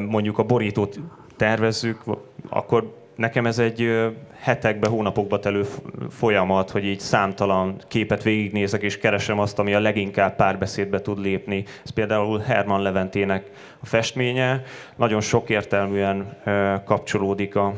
mondjuk 0.07 0.37
a 0.37 0.43
borítót 0.43 0.99
tervezzük, 1.35 2.03
akkor 2.49 3.06
nekem 3.17 3.45
ez 3.45 3.59
egy 3.59 4.09
hetekbe, 4.39 4.87
hónapokba 4.87 5.39
telő 5.39 5.65
folyamat, 6.09 6.69
hogy 6.69 6.85
így 6.85 6.99
számtalan 6.99 7.81
képet 7.87 8.23
végignézek, 8.23 8.81
és 8.81 8.97
keresem 8.97 9.39
azt, 9.39 9.59
ami 9.59 9.73
a 9.73 9.79
leginkább 9.79 10.35
párbeszédbe 10.35 11.01
tud 11.01 11.19
lépni. 11.19 11.63
Ez 11.83 11.89
például 11.89 12.39
Herman 12.39 12.81
Leventének 12.81 13.51
a 13.79 13.85
festménye, 13.85 14.63
nagyon 14.95 15.21
sok 15.21 15.49
értelműen 15.49 16.37
kapcsolódik 16.85 17.55
a, 17.55 17.73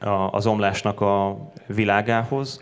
a, 0.00 0.08
az 0.08 0.46
omlásnak 0.46 1.00
a 1.00 1.36
világához, 1.66 2.60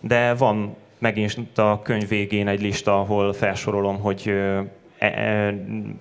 de 0.00 0.34
van 0.34 0.76
megint 0.98 1.58
a 1.58 1.80
könyv 1.82 2.08
végén 2.08 2.48
egy 2.48 2.62
lista, 2.62 3.00
ahol 3.00 3.32
felsorolom, 3.32 4.00
hogy 4.00 4.32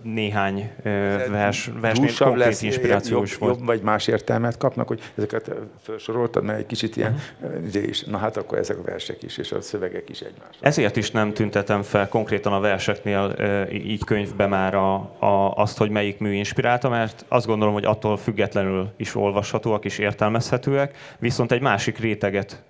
néhány 0.03 0.71
vers, 1.29 1.71
versnél 1.81 2.11
konkrét 2.17 2.45
lesz, 2.45 2.61
inspirációs 2.61 3.31
jobb, 3.31 3.39
volt. 3.39 3.57
Jobb 3.57 3.65
vagy 3.65 3.81
más 3.81 4.07
értelmet 4.07 4.57
kapnak, 4.57 4.87
hogy 4.87 5.01
ezeket 5.15 5.51
felsoroltad, 5.81 6.43
mert 6.43 6.59
egy 6.59 6.65
kicsit 6.65 6.95
ilyen, 6.95 7.15
uh-huh. 7.41 7.83
is, 7.87 8.03
na 8.03 8.17
hát 8.17 8.37
akkor 8.37 8.57
ezek 8.57 8.77
a 8.77 8.81
versek 8.81 9.23
is, 9.23 9.37
és 9.37 9.51
a 9.51 9.61
szövegek 9.61 10.09
is 10.09 10.19
egymásra. 10.19 10.57
Ezért 10.59 10.95
is 10.95 11.11
nem 11.11 11.33
tüntetem 11.33 11.81
fel 11.81 12.09
konkrétan 12.09 12.53
a 12.53 12.59
verseknél 12.59 13.35
így 13.71 14.03
könyvbe 14.03 14.47
már 14.47 14.75
a, 14.75 14.93
a, 15.19 15.53
azt, 15.55 15.77
hogy 15.77 15.89
melyik 15.89 16.19
mű 16.19 16.33
inspirálta, 16.33 16.89
mert 16.89 17.25
azt 17.27 17.45
gondolom, 17.45 17.73
hogy 17.73 17.85
attól 17.85 18.17
függetlenül 18.17 18.89
is 18.97 19.15
olvashatóak 19.15 19.85
és 19.85 19.97
értelmezhetőek, 19.97 20.97
viszont 21.19 21.51
egy 21.51 21.61
másik 21.61 21.97
réteget 21.97 22.63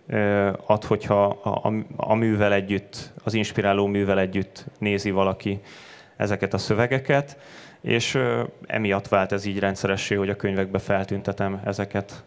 ad, 0.66 0.84
hogyha 0.84 1.26
a, 1.26 1.68
a, 1.68 1.74
a 1.96 2.16
művel 2.16 2.54
együtt, 2.54 3.12
az 3.24 3.34
inspiráló 3.34 3.86
művel 3.86 4.20
együtt 4.20 4.66
nézi 4.80 5.12
valaki 5.12 5.60
ezeket 6.24 6.54
a 6.54 6.58
szövegeket, 6.58 7.38
és 7.82 8.20
emiatt 8.66 9.08
vált 9.08 9.32
ez 9.32 9.46
így 9.46 9.60
rendszeressé, 9.60 10.16
hogy 10.16 10.30
a 10.30 10.36
könyvekbe 10.36 10.80
feltüntetem 10.80 11.62
ezeket. 11.66 12.24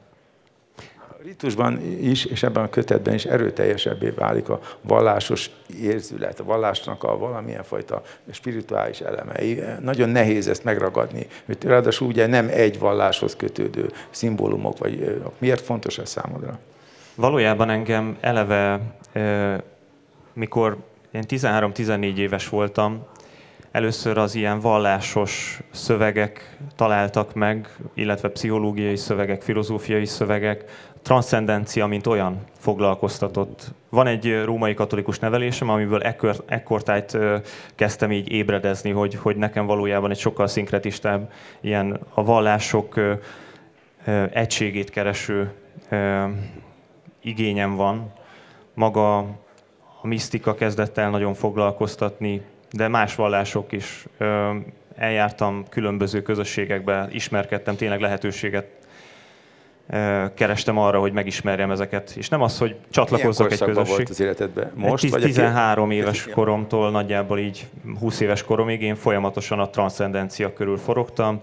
A 1.08 1.22
ritusban 1.24 1.80
is, 2.00 2.24
és 2.24 2.42
ebben 2.42 2.64
a 2.64 2.68
kötetben 2.68 3.14
is 3.14 3.24
erőteljesebbé 3.24 4.08
válik 4.08 4.48
a 4.48 4.60
vallásos 4.80 5.50
érzület, 5.80 6.40
a 6.40 6.44
vallásnak 6.44 7.02
a 7.02 7.18
valamilyen 7.18 7.62
fajta 7.62 8.02
spirituális 8.30 9.00
elemei. 9.00 9.62
Nagyon 9.80 10.08
nehéz 10.08 10.48
ezt 10.48 10.64
megragadni. 10.64 11.26
Ráadásul 11.60 12.06
ugye 12.08 12.26
nem 12.26 12.48
egy 12.50 12.78
valláshoz 12.78 13.36
kötődő 13.36 13.90
szimbólumok, 14.10 14.78
vagy 14.78 15.22
miért 15.38 15.60
fontos 15.60 15.98
ez 15.98 16.08
számodra? 16.08 16.58
Valójában 17.14 17.70
engem 17.70 18.16
eleve, 18.20 18.80
mikor 20.32 20.76
én 21.10 21.24
13-14 21.28 22.16
éves 22.16 22.48
voltam, 22.48 23.06
először 23.76 24.18
az 24.18 24.34
ilyen 24.34 24.60
vallásos 24.60 25.60
szövegek 25.70 26.56
találtak 26.76 27.34
meg, 27.34 27.76
illetve 27.94 28.28
pszichológiai 28.28 28.96
szövegek, 28.96 29.42
filozófiai 29.42 30.04
szövegek, 30.04 30.64
transzcendencia, 31.02 31.86
mint 31.86 32.06
olyan 32.06 32.44
foglalkoztatott. 32.58 33.72
Van 33.88 34.06
egy 34.06 34.42
római 34.44 34.74
katolikus 34.74 35.18
nevelésem, 35.18 35.68
amiből 35.68 36.02
ekkor, 36.02 36.36
ekkortájt 36.46 37.18
kezdtem 37.74 38.12
így 38.12 38.30
ébredezni, 38.30 38.90
hogy, 38.90 39.14
hogy 39.14 39.36
nekem 39.36 39.66
valójában 39.66 40.10
egy 40.10 40.18
sokkal 40.18 40.46
szinkretistább, 40.46 41.32
ilyen 41.60 42.00
a 42.14 42.24
vallások 42.24 43.00
egységét 44.30 44.90
kereső 44.90 45.52
igényem 47.22 47.74
van. 47.74 48.12
Maga 48.74 49.18
a 50.02 50.06
misztika 50.06 50.54
kezdett 50.54 50.98
el 50.98 51.10
nagyon 51.10 51.34
foglalkoztatni, 51.34 52.42
de 52.72 52.88
más 52.88 53.14
vallások 53.14 53.72
is. 53.72 54.04
Eljártam 54.96 55.64
különböző 55.68 56.22
közösségekbe, 56.22 57.08
ismerkedtem, 57.10 57.76
tényleg 57.76 58.00
lehetőséget 58.00 58.66
kerestem 60.34 60.78
arra, 60.78 61.00
hogy 61.00 61.12
megismerjem 61.12 61.70
ezeket. 61.70 62.12
És 62.16 62.28
nem 62.28 62.42
az, 62.42 62.58
hogy 62.58 62.76
csatlakozzak 62.90 63.52
egy 63.52 63.58
közösség. 63.58 63.96
volt 63.96 64.08
az 64.08 64.20
életedben? 64.20 64.70
Most? 64.74 65.14
Egy 65.14 65.20
13 65.20 65.86
vagy 65.86 65.96
éves 65.96 66.26
koromtól 66.26 66.90
nagyjából 66.90 67.38
így 67.38 67.66
20 68.00 68.20
éves 68.20 68.42
koromig 68.42 68.82
én 68.82 68.94
folyamatosan 68.94 69.58
a 69.58 69.70
transzcendencia 69.70 70.52
körül 70.52 70.76
forogtam. 70.76 71.40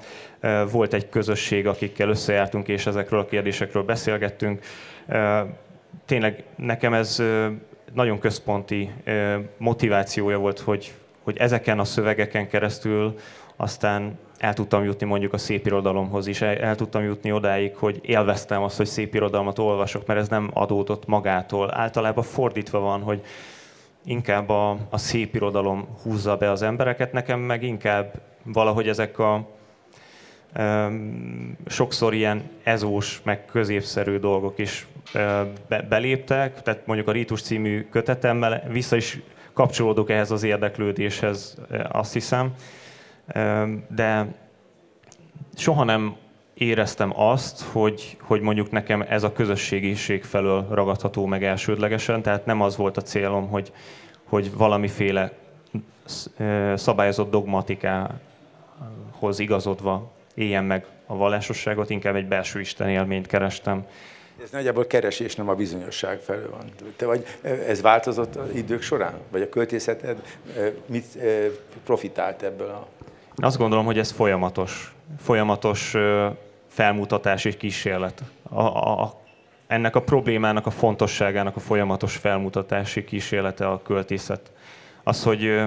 Volt 0.71 0.93
egy 0.93 1.09
közösség, 1.09 1.67
akikkel 1.67 2.09
összejártunk, 2.09 2.67
és 2.67 2.85
ezekről 2.85 3.19
a 3.19 3.25
kérdésekről 3.25 3.83
beszélgettünk. 3.83 4.61
Tényleg 6.05 6.43
nekem 6.55 6.93
ez 6.93 7.23
nagyon 7.93 8.19
központi 8.19 8.91
motivációja 9.57 10.37
volt, 10.37 10.59
hogy 10.59 10.93
hogy 11.23 11.37
ezeken 11.37 11.79
a 11.79 11.83
szövegeken 11.83 12.47
keresztül 12.47 13.15
aztán 13.55 14.19
el 14.37 14.53
tudtam 14.53 14.83
jutni 14.83 15.05
mondjuk 15.05 15.33
a 15.33 15.37
szépirodalomhoz 15.37 16.27
is, 16.27 16.41
el, 16.41 16.55
el 16.55 16.75
tudtam 16.75 17.03
jutni 17.03 17.31
odáig, 17.31 17.75
hogy 17.75 17.99
élveztem 18.01 18.63
azt, 18.63 18.77
hogy 18.77 18.85
szépirodalmat 18.85 19.59
olvasok, 19.59 20.05
mert 20.05 20.19
ez 20.19 20.27
nem 20.27 20.49
adódott 20.53 21.05
magától. 21.05 21.73
Általában 21.73 22.23
fordítva 22.23 22.79
van, 22.79 23.01
hogy 23.01 23.21
inkább 24.05 24.49
a, 24.49 24.77
a 24.89 24.97
szépirodalom 24.97 25.87
húzza 26.03 26.37
be 26.37 26.51
az 26.51 26.61
embereket, 26.61 27.11
nekem 27.11 27.39
meg 27.39 27.63
inkább 27.63 28.21
valahogy 28.43 28.87
ezek 28.87 29.19
a 29.19 29.47
um, 30.57 31.57
sokszor 31.65 32.13
ilyen 32.13 32.49
ezós, 32.63 33.21
meg 33.23 33.45
középszerű 33.45 34.17
dolgok 34.17 34.59
is 34.59 34.87
uh, 35.15 35.21
be, 35.67 35.81
beléptek, 35.81 36.61
tehát 36.61 36.85
mondjuk 36.85 37.07
a 37.07 37.11
Rítus 37.11 37.41
című 37.41 37.87
kötetemmel 37.89 38.63
vissza 38.69 38.95
is 38.95 39.21
kapcsolódok 39.53 40.09
ehhez 40.09 40.31
az 40.31 40.43
érdeklődéshez, 40.43 41.57
azt 41.91 42.13
hiszem. 42.13 42.53
De 43.95 44.35
soha 45.55 45.83
nem 45.83 46.15
éreztem 46.53 47.19
azt, 47.19 47.61
hogy, 47.61 48.17
hogy 48.21 48.41
mondjuk 48.41 48.71
nekem 48.71 49.05
ez 49.07 49.23
a 49.23 49.31
közösségiség 49.31 50.23
felől 50.23 50.67
ragadható 50.69 51.25
meg 51.25 51.43
elsődlegesen, 51.43 52.21
tehát 52.21 52.45
nem 52.45 52.61
az 52.61 52.77
volt 52.77 52.97
a 52.97 53.01
célom, 53.01 53.49
hogy, 53.49 53.71
hogy 54.23 54.53
valamiféle 54.53 55.31
szabályozott 56.75 57.31
dogmatikához 57.31 58.19
igazodva 59.39 60.11
éljen 60.35 60.63
meg 60.63 60.85
a 61.05 61.15
vallásosságot, 61.15 61.89
inkább 61.89 62.15
egy 62.15 62.27
belső 62.27 62.59
Isten 62.59 62.89
élményt 62.89 63.27
kerestem. 63.27 63.85
Ez 64.43 64.49
nagyjából 64.51 64.87
keresés, 64.87 65.35
nem 65.35 65.49
a 65.49 65.55
bizonyosság 65.55 66.19
felől 66.19 66.49
van. 66.49 66.71
Te 66.95 67.05
vagy, 67.05 67.25
ez 67.67 67.81
változott 67.81 68.35
az 68.35 68.49
idők 68.55 68.81
során? 68.81 69.13
Vagy 69.29 69.41
a 69.41 69.49
költészeted 69.49 70.21
mit 70.85 71.17
profitált 71.83 72.41
ebből 72.41 72.69
a... 72.69 72.87
Azt 73.35 73.57
gondolom, 73.57 73.85
hogy 73.85 73.97
ez 73.97 74.11
folyamatos. 74.11 74.95
Folyamatos 75.19 75.95
felmutatási 76.67 77.57
kísérlet. 77.57 78.23
A, 78.49 78.61
a, 78.61 79.21
ennek 79.67 79.95
a 79.95 80.01
problémának 80.01 80.65
a 80.65 80.71
fontosságának 80.71 81.55
a 81.55 81.59
folyamatos 81.59 82.15
felmutatási 82.15 83.03
kísérlete 83.03 83.67
a 83.67 83.81
költészet. 83.81 84.51
Az, 85.03 85.23
hogy 85.23 85.63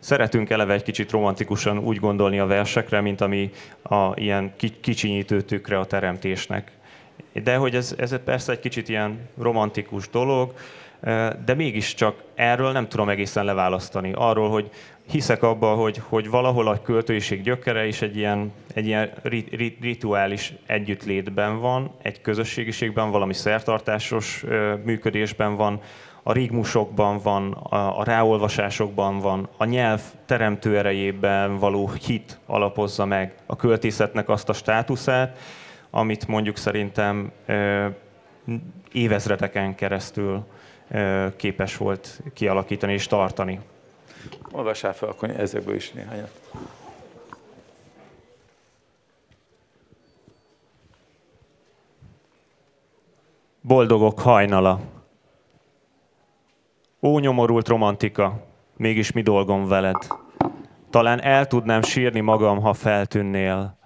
szeretünk 0.00 0.50
eleve 0.50 0.72
egy 0.72 0.82
kicsit 0.82 1.10
romantikusan 1.10 1.78
úgy 1.78 1.96
gondolni 1.96 2.38
a 2.38 2.46
versekre, 2.46 3.00
mint 3.00 3.20
ami 3.20 3.50
a 3.82 4.12
ilyen 4.14 4.52
kicsinyítő 4.80 5.40
tükre 5.40 5.78
a 5.78 5.84
teremtésnek. 5.84 6.70
De 7.32 7.56
hogy 7.56 7.74
ez, 7.74 7.94
ez 7.98 8.14
persze 8.24 8.52
egy 8.52 8.60
kicsit 8.60 8.88
ilyen 8.88 9.28
romantikus 9.38 10.10
dolog, 10.10 10.54
de 11.44 11.54
mégiscsak 11.56 12.22
erről 12.34 12.72
nem 12.72 12.88
tudom 12.88 13.08
egészen 13.08 13.44
leválasztani. 13.44 14.12
Arról, 14.14 14.50
hogy 14.50 14.70
hiszek 15.10 15.42
abba, 15.42 15.74
hogy, 15.74 16.00
hogy 16.08 16.30
valahol 16.30 16.68
a 16.68 16.82
költőiség 16.82 17.42
gyökere 17.42 17.86
is 17.86 18.02
egy 18.02 18.16
ilyen, 18.16 18.52
egy 18.74 18.86
ilyen 18.86 19.10
rit, 19.22 19.50
rit, 19.50 19.80
rituális 19.80 20.52
együttlétben 20.66 21.60
van, 21.60 21.90
egy 22.02 22.20
közösségiségben, 22.20 23.10
valami 23.10 23.34
szertartásos 23.34 24.44
működésben 24.84 25.56
van, 25.56 25.80
a 26.22 26.32
rigmusokban 26.32 27.18
van, 27.22 27.52
a, 27.52 27.98
a 27.98 28.04
ráolvasásokban 28.04 29.18
van, 29.18 29.48
a 29.56 29.64
nyelv 29.64 30.00
teremtő 30.26 30.78
erejében 30.78 31.58
való 31.58 31.90
hit 32.06 32.38
alapozza 32.46 33.04
meg 33.04 33.34
a 33.46 33.56
költészetnek 33.56 34.28
azt 34.28 34.48
a 34.48 34.52
státuszát, 34.52 35.38
amit 35.94 36.26
mondjuk 36.26 36.56
szerintem 36.56 37.32
évezredeken 38.92 39.74
keresztül 39.74 40.44
képes 41.36 41.76
volt 41.76 42.22
kialakítani 42.34 42.92
és 42.92 43.06
tartani. 43.06 43.60
Olvassál 44.52 44.92
fel 44.94 45.08
akkor 45.08 45.30
ezekből 45.30 45.74
is 45.74 45.90
néhányat. 45.90 46.40
Boldogok 53.60 54.20
hajnala. 54.20 54.80
Ó, 57.00 57.18
nyomorult 57.18 57.68
romantika, 57.68 58.46
mégis 58.76 59.12
mi 59.12 59.22
dolgom 59.22 59.68
veled? 59.68 60.06
Talán 60.90 61.22
el 61.22 61.46
tudnám 61.46 61.82
sírni 61.82 62.20
magam, 62.20 62.60
ha 62.60 62.72
feltűnnél, 62.72 63.80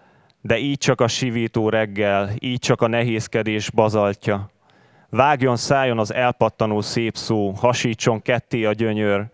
de 0.47 0.59
így 0.59 0.79
csak 0.79 1.01
a 1.01 1.09
sivító 1.09 1.69
reggel, 1.69 2.31
így 2.39 2.59
csak 2.59 2.81
a 2.81 2.87
nehézkedés 2.87 3.71
bazaltja. 3.71 4.51
Vágjon, 5.11 5.57
szájon 5.57 5.99
az 5.99 6.13
elpattanó 6.13 6.81
szép 6.81 7.17
szó, 7.17 7.51
hasítson 7.51 8.23
ketté 8.23 8.65
a 8.65 8.73
gyönyör, 8.73 9.27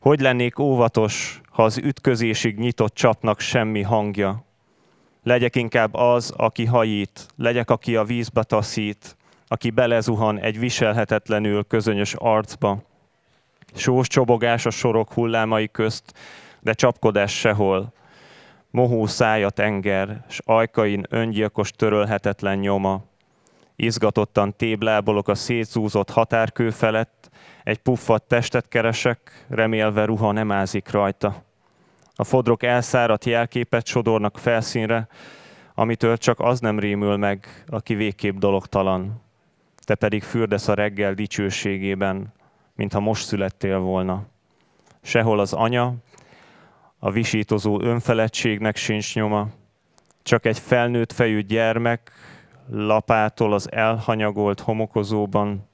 hogy 0.00 0.20
lennék 0.20 0.58
óvatos, 0.58 1.40
ha 1.50 1.62
az 1.62 1.78
ütközésig 1.78 2.58
nyitott 2.58 2.94
csapnak 2.94 3.40
semmi 3.40 3.82
hangja? 3.82 4.44
Legyek 5.22 5.56
inkább 5.56 5.94
az, 5.94 6.32
aki 6.36 6.64
hajít, 6.64 7.26
legyek, 7.36 7.70
aki 7.70 7.96
a 7.96 8.04
vízbe 8.04 8.42
taszít, 8.42 9.16
aki 9.48 9.70
belezuhan 9.70 10.38
egy 10.38 10.58
viselhetetlenül 10.58 11.64
közönyös 11.64 12.14
arcba. 12.14 12.82
Sós 13.74 14.08
csobogás 14.08 14.66
a 14.66 14.70
sorok 14.70 15.12
hullámai 15.12 15.68
közt, 15.68 16.12
de 16.60 16.72
csapkodás 16.72 17.38
sehol. 17.38 17.92
Mohó 18.70 19.06
szája 19.06 19.50
tenger, 19.50 20.24
s 20.28 20.40
ajkain 20.44 21.06
öngyilkos 21.08 21.70
törölhetetlen 21.70 22.58
nyoma. 22.58 23.04
Izgatottan 23.76 24.56
téblábolok 24.56 25.28
a 25.28 25.34
szétszúzott 25.34 26.10
határkő 26.10 26.70
felett, 26.70 27.30
egy 27.64 27.78
puffat 27.78 28.22
testet 28.22 28.68
keresek, 28.68 29.46
remélve 29.48 30.04
ruha 30.04 30.32
nem 30.32 30.52
ázik 30.52 30.90
rajta. 30.90 31.44
A 32.14 32.24
fodrok 32.24 32.62
elszáradt 32.62 33.24
jelképet 33.24 33.86
sodornak 33.86 34.38
felszínre, 34.38 35.08
amitől 35.74 36.16
csak 36.16 36.40
az 36.40 36.60
nem 36.60 36.78
rémül 36.78 37.16
meg, 37.16 37.64
aki 37.66 37.94
végképp 37.94 38.36
dologtalan. 38.36 39.22
Te 39.84 39.94
pedig 39.94 40.22
fürdesz 40.22 40.68
a 40.68 40.74
reggel 40.74 41.14
dicsőségében, 41.14 42.32
mintha 42.74 43.00
most 43.00 43.26
születtél 43.26 43.78
volna. 43.78 44.26
Sehol 45.02 45.38
az 45.38 45.52
anya, 45.52 45.94
a 47.06 47.10
visítozó 47.10 47.80
önfeledtségnek 47.80 48.76
sincs 48.76 49.14
nyoma, 49.14 49.48
csak 50.22 50.46
egy 50.46 50.58
felnőtt 50.58 51.12
fejű 51.12 51.40
gyermek 51.40 52.10
lapától 52.70 53.52
az 53.52 53.72
elhanyagolt 53.72 54.60
homokozóban, 54.60 55.68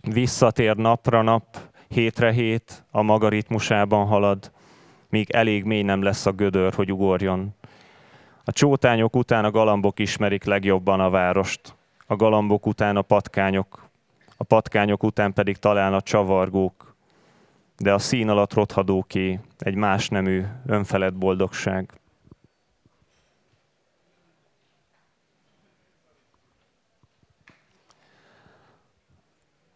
visszatér 0.00 0.76
napra 0.76 1.22
nap, 1.22 1.44
hétre 1.88 2.32
hét, 2.32 2.84
a 2.90 3.02
maga 3.02 3.28
ritmusában 3.28 4.06
halad, 4.06 4.52
míg 5.08 5.30
elég 5.30 5.64
mély 5.64 5.82
nem 5.82 6.02
lesz 6.02 6.26
a 6.26 6.32
gödör, 6.32 6.74
hogy 6.74 6.92
ugorjon. 6.92 7.54
A 8.44 8.52
csótányok 8.52 9.16
után 9.16 9.44
a 9.44 9.50
galambok 9.50 9.98
ismerik 9.98 10.44
legjobban 10.44 11.00
a 11.00 11.10
várost, 11.10 11.74
a 12.06 12.16
galambok 12.16 12.66
után 12.66 12.96
a 12.96 13.02
patkányok, 13.02 13.88
a 14.36 14.44
patkányok 14.44 15.02
után 15.02 15.32
pedig 15.32 15.56
talán 15.56 15.94
a 15.94 16.00
csavargók, 16.00 16.87
de 17.78 17.92
a 17.92 17.98
szín 17.98 18.28
alatt 18.28 18.52
rothadóké 18.52 19.40
egy 19.58 19.74
más 19.74 20.08
nemű, 20.08 20.42
önfelett 20.66 21.14
boldogság. 21.14 22.00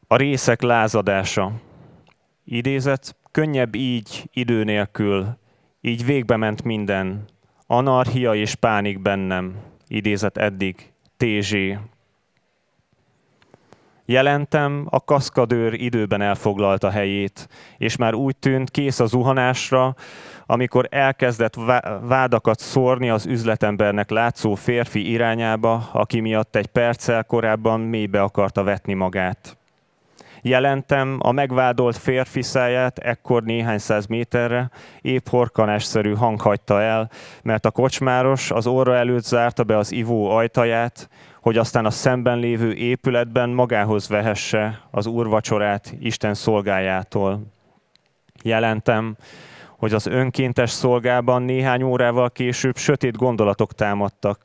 A 0.07 0.17
részek 0.17 0.63
lázadása. 0.63 1.53
Idézet, 2.45 3.17
könnyebb 3.31 3.75
így, 3.75 4.29
idő 4.33 4.65
nélkül, 4.65 5.39
így 5.81 6.05
végbe 6.05 6.37
ment 6.37 6.63
minden. 6.63 7.25
Anarchia 7.67 8.35
és 8.35 8.55
pánik 8.55 9.01
bennem. 9.01 9.57
Idézet 9.87 10.37
eddig. 10.37 10.93
TZ. 11.17 11.55
Jelentem, 14.05 14.87
a 14.91 15.05
kaszkadőr 15.05 15.73
időben 15.75 16.21
elfoglalta 16.21 16.91
helyét, 16.91 17.49
és 17.79 17.97
már 17.97 18.15
úgy 18.15 18.37
tűnt 18.37 18.71
kész 18.71 19.01
a 19.01 19.07
zuhanásra, 19.07 19.95
amikor 20.47 20.87
elkezdett 20.91 21.55
vádakat 22.01 22.59
szórni 22.59 23.11
az 23.11 23.27
üzletembernek 23.27 24.11
látszó 24.11 24.55
férfi 24.55 25.11
irányába, 25.11 25.89
aki 25.93 26.21
miatt 26.21 26.57
egy 26.57 26.67
perccel 26.67 27.25
korábban 27.25 27.81
mélybe 27.81 28.23
akarta 28.23 28.63
vetni 28.63 28.95
magát. 28.95 29.57
Jelentem 30.45 31.19
a 31.21 31.33
megvádolt 31.33 31.97
férfi 31.97 32.43
száját 32.43 32.99
ekkor 32.99 33.43
néhány 33.43 33.79
száz 33.79 34.07
méterre, 34.07 34.71
épp 35.01 35.27
horkanásszerű 35.29 36.15
hang 36.15 36.41
hagyta 36.41 36.81
el, 36.81 37.11
mert 37.43 37.67
a 37.67 37.71
kocsmáros 37.71 38.51
az 38.51 38.67
óra 38.67 38.97
előtt 38.97 39.25
zárta 39.25 39.65
be 39.65 39.77
az 39.77 39.93
ivó 39.93 40.31
ajtaját, 40.31 41.09
hogy 41.43 41.57
aztán 41.57 41.85
a 41.85 41.91
szemben 41.91 42.39
lévő 42.39 42.73
épületben 42.73 43.51
magához 43.51 44.09
vehesse 44.09 44.81
az 44.91 45.07
úrvacsorát 45.07 45.95
Isten 46.01 46.35
szolgájától. 46.35 47.43
Jelentem, 48.43 49.17
hogy 49.79 49.93
az 49.93 50.07
önkéntes 50.07 50.71
szolgában 50.71 51.43
néhány 51.43 51.83
órával 51.83 52.31
később 52.31 52.77
sötét 52.77 53.17
gondolatok 53.17 53.73
támadtak, 53.73 54.41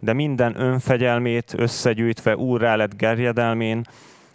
de 0.00 0.12
minden 0.12 0.60
önfegyelmét 0.60 1.54
összegyűjtve 1.56 2.36
úrrá 2.36 2.76
lett 2.76 2.96
gerjedelmén, 2.96 3.82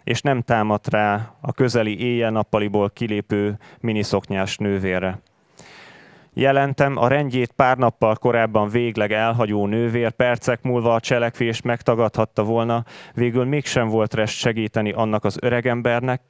és 0.04 0.20
nem 0.20 0.42
támadt 0.42 0.88
rá 0.88 1.34
a 1.40 1.52
közeli 1.52 2.00
éjjel-nappaliból 2.00 2.90
kilépő 2.90 3.58
miniszoknyás 3.80 4.56
nővére. 4.56 5.20
Jelentem, 6.36 6.96
a 6.96 7.08
rendjét 7.08 7.52
pár 7.52 7.76
nappal 7.76 8.14
korábban 8.14 8.68
végleg 8.68 9.12
elhagyó 9.12 9.66
nővér 9.66 10.10
percek 10.10 10.62
múlva 10.62 10.94
a 10.94 11.00
cselekvés 11.00 11.62
megtagadhatta 11.62 12.44
volna, 12.44 12.84
végül 13.14 13.44
mégsem 13.44 13.88
volt 13.88 14.14
rest 14.14 14.38
segíteni 14.38 14.92
annak 14.92 15.24
az 15.24 15.36
öregembernek, 15.40 16.20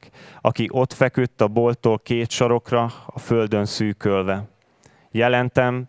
aki 0.41 0.69
ott 0.71 0.93
feküdt 0.93 1.41
a 1.41 1.49
bolttól 1.49 1.99
két 1.99 2.31
sarokra, 2.31 2.93
a 3.07 3.19
földön 3.19 3.65
szűkölve. 3.65 4.43
Jelentem, 5.11 5.87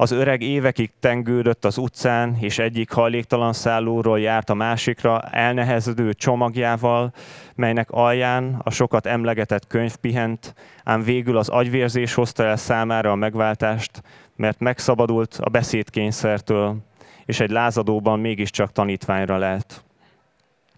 Az 0.00 0.10
öreg 0.10 0.42
évekig 0.42 0.90
tengődött 1.00 1.64
az 1.64 1.78
utcán, 1.78 2.36
és 2.38 2.58
egyik 2.58 2.90
hajléktalan 2.90 3.52
szállóról 3.52 4.20
járt 4.20 4.50
a 4.50 4.54
másikra 4.54 5.20
elnehezedő 5.20 6.12
csomagjával, 6.12 7.12
melynek 7.54 7.90
alján 7.90 8.60
a 8.62 8.70
sokat 8.70 9.06
emlegetett 9.06 9.66
könyv 9.66 9.96
pihent, 9.96 10.54
ám 10.84 11.02
végül 11.02 11.36
az 11.36 11.48
agyvérzés 11.48 12.14
hozta 12.14 12.44
el 12.44 12.56
számára 12.56 13.10
a 13.10 13.14
megváltást, 13.14 14.02
mert 14.36 14.60
megszabadult 14.60 15.38
a 15.42 15.48
beszédkényszertől, 15.48 16.76
és 17.24 17.40
egy 17.40 17.50
lázadóban 17.50 18.20
mégiscsak 18.20 18.72
tanítványra 18.72 19.36
lelt. 19.36 19.84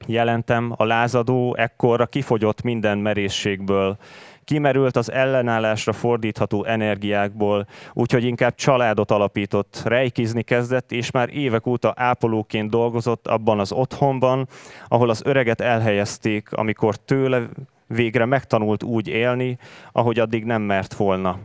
Jelentem, 0.06 0.74
a 0.76 0.85
lázadó 0.85 1.56
ekkorra 1.56 2.06
kifogyott 2.06 2.62
minden 2.62 2.98
merészségből, 2.98 3.98
kimerült 4.44 4.96
az 4.96 5.12
ellenállásra 5.12 5.92
fordítható 5.92 6.64
energiákból, 6.64 7.66
úgyhogy 7.92 8.24
inkább 8.24 8.55
családot 8.55 9.11
alapított, 9.11 9.83
rejkizni 9.85 10.42
kezdett, 10.42 10.92
és 10.92 11.11
már 11.11 11.28
évek 11.35 11.66
óta 11.66 11.92
ápolóként 11.96 12.70
dolgozott 12.70 13.26
abban 13.26 13.61
az 13.61 13.72
otthonban, 13.72 14.48
ahol 14.88 15.11
az 15.11 15.22
öreget 15.24 15.61
elhelyezték, 15.61 16.52
amikor 16.52 16.96
tőle 16.96 17.42
végre 17.87 18.24
megtanult 18.24 18.83
úgy 18.83 19.09
élni, 19.09 19.59
ahogy 19.92 20.18
addig 20.18 20.44
nem 20.44 20.62
mert 20.62 20.94
volna 20.94 21.38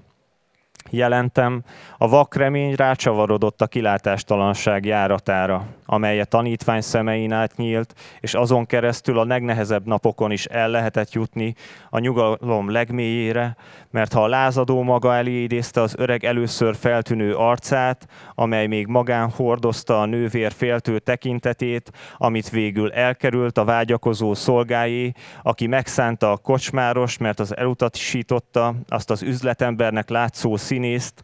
jelentem, 0.90 1.64
a 1.98 2.08
vakremény 2.08 2.74
rácsavarodott 2.76 3.62
a 3.62 3.68
kilátástalanság 3.68 4.86
járatára, 4.86 5.66
amely 5.86 6.20
a 6.20 6.26
tanítvány 6.26 6.82
szemein 6.82 7.32
át 7.32 7.56
nyílt, 7.56 7.94
és 8.20 8.34
azon 8.34 8.66
keresztül 8.66 9.20
a 9.20 9.26
legnehezebb 9.26 9.86
napokon 9.86 10.32
is 10.32 10.46
el 10.46 10.70
lehetett 10.70 11.12
jutni 11.12 11.56
a 11.90 12.00
nyugalom 12.00 12.70
legmélyére, 12.70 13.56
mert 13.92 14.14
ha 14.14 14.24
a 14.24 14.28
lázadó 14.28 14.82
maga 14.82 15.16
elé 15.16 15.42
idézte 15.42 15.82
az 15.82 15.96
öreg 15.98 16.24
először 16.24 16.76
feltűnő 16.76 17.36
arcát, 17.36 18.08
amely 18.36 18.68
még 18.68 18.88
magán 18.88 19.30
hordozta 19.30 20.02
a 20.02 20.06
nővér 20.06 20.52
féltő 20.52 21.00
tekintetét, 21.00 21.92
amit 22.18 22.50
végül 22.50 22.92
elkerült 22.92 23.58
a 23.58 23.64
vágyakozó 23.64 24.34
szolgáé, 24.34 25.12
aki 25.44 25.68
megszánta 25.68 26.32
a 26.32 26.38
kocsmáros, 26.38 27.18
mert 27.18 27.40
az 27.40 27.58
elutasította 27.58 28.76
azt 28.88 29.10
az 29.10 29.22
üzletembernek 29.22 30.10
látszó 30.10 30.56
színészt, 30.78 31.24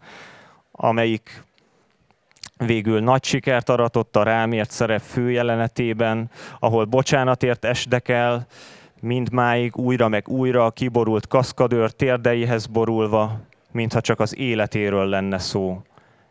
amelyik 0.71 1.43
végül 2.57 2.99
nagy 2.99 3.23
sikert 3.23 3.69
aratott 3.69 4.15
a 4.15 4.23
rámért 4.23 4.71
szerep 4.71 5.01
főjelenetében, 5.01 6.29
ahol 6.59 6.85
bocsánatért 6.85 7.65
esdekel, 7.65 8.47
mindmáig 9.01 9.77
újra 9.77 10.07
meg 10.07 10.27
újra 10.27 10.65
a 10.65 10.71
kiborult 10.71 11.27
kaszkadőr 11.27 11.91
térdeihez 11.91 12.65
borulva, 12.65 13.39
mintha 13.71 14.01
csak 14.01 14.19
az 14.19 14.37
életéről 14.37 15.05
lenne 15.05 15.37
szó. 15.37 15.81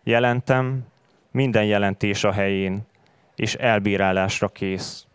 Jelentem, 0.04 0.85
minden 1.30 1.64
jelentés 1.64 2.24
a 2.24 2.32
helyén, 2.32 2.87
és 3.35 3.54
elbírálásra 3.54 4.48
kész. 4.48 5.06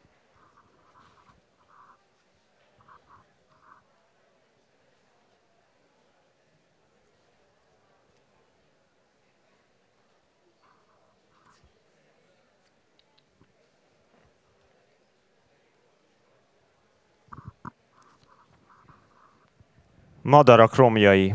Madarak 20.28 20.76
romjai. 20.76 21.34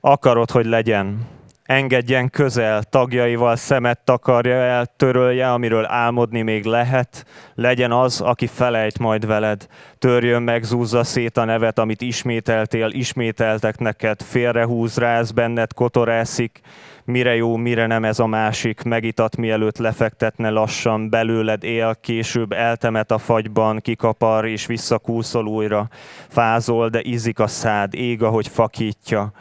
Akarod, 0.00 0.50
hogy 0.50 0.66
legyen. 0.66 1.26
Engedjen 1.66 2.30
közel, 2.30 2.82
tagjaival 2.82 3.56
szemet 3.56 4.04
takarja 4.04 4.54
el, 4.54 4.86
törölje, 4.96 5.52
amiről 5.52 5.86
álmodni 5.86 6.42
még 6.42 6.64
lehet. 6.64 7.26
Legyen 7.54 7.92
az, 7.92 8.20
aki 8.20 8.46
felejt 8.46 8.98
majd 8.98 9.26
veled. 9.26 9.66
Törjön 9.98 10.42
meg, 10.42 10.62
zúzza 10.62 11.04
szét 11.04 11.36
a 11.36 11.44
nevet, 11.44 11.78
amit 11.78 12.00
ismételtél, 12.00 12.90
ismételtek 12.90 13.78
neked. 13.78 14.22
Félrehúz, 14.22 14.96
ráz 14.96 15.30
benned, 15.30 15.72
kotorászik 15.72 16.60
mire 17.06 17.36
jó, 17.36 17.56
mire 17.56 17.86
nem 17.86 18.04
ez 18.04 18.18
a 18.18 18.26
másik, 18.26 18.82
megitat 18.82 19.36
mielőtt 19.36 19.78
lefektetne 19.78 20.48
lassan, 20.48 21.10
belőled 21.10 21.64
él, 21.64 21.96
később 22.00 22.52
eltemet 22.52 23.10
a 23.10 23.18
fagyban, 23.18 23.80
kikapar 23.80 24.46
és 24.46 24.66
visszakúszol 24.66 25.46
újra. 25.46 25.88
Fázol, 26.28 26.88
de 26.88 27.00
ízik 27.04 27.38
a 27.38 27.46
szád, 27.46 27.94
ég, 27.94 28.22
ahogy 28.22 28.48
fakítja. 28.48 29.32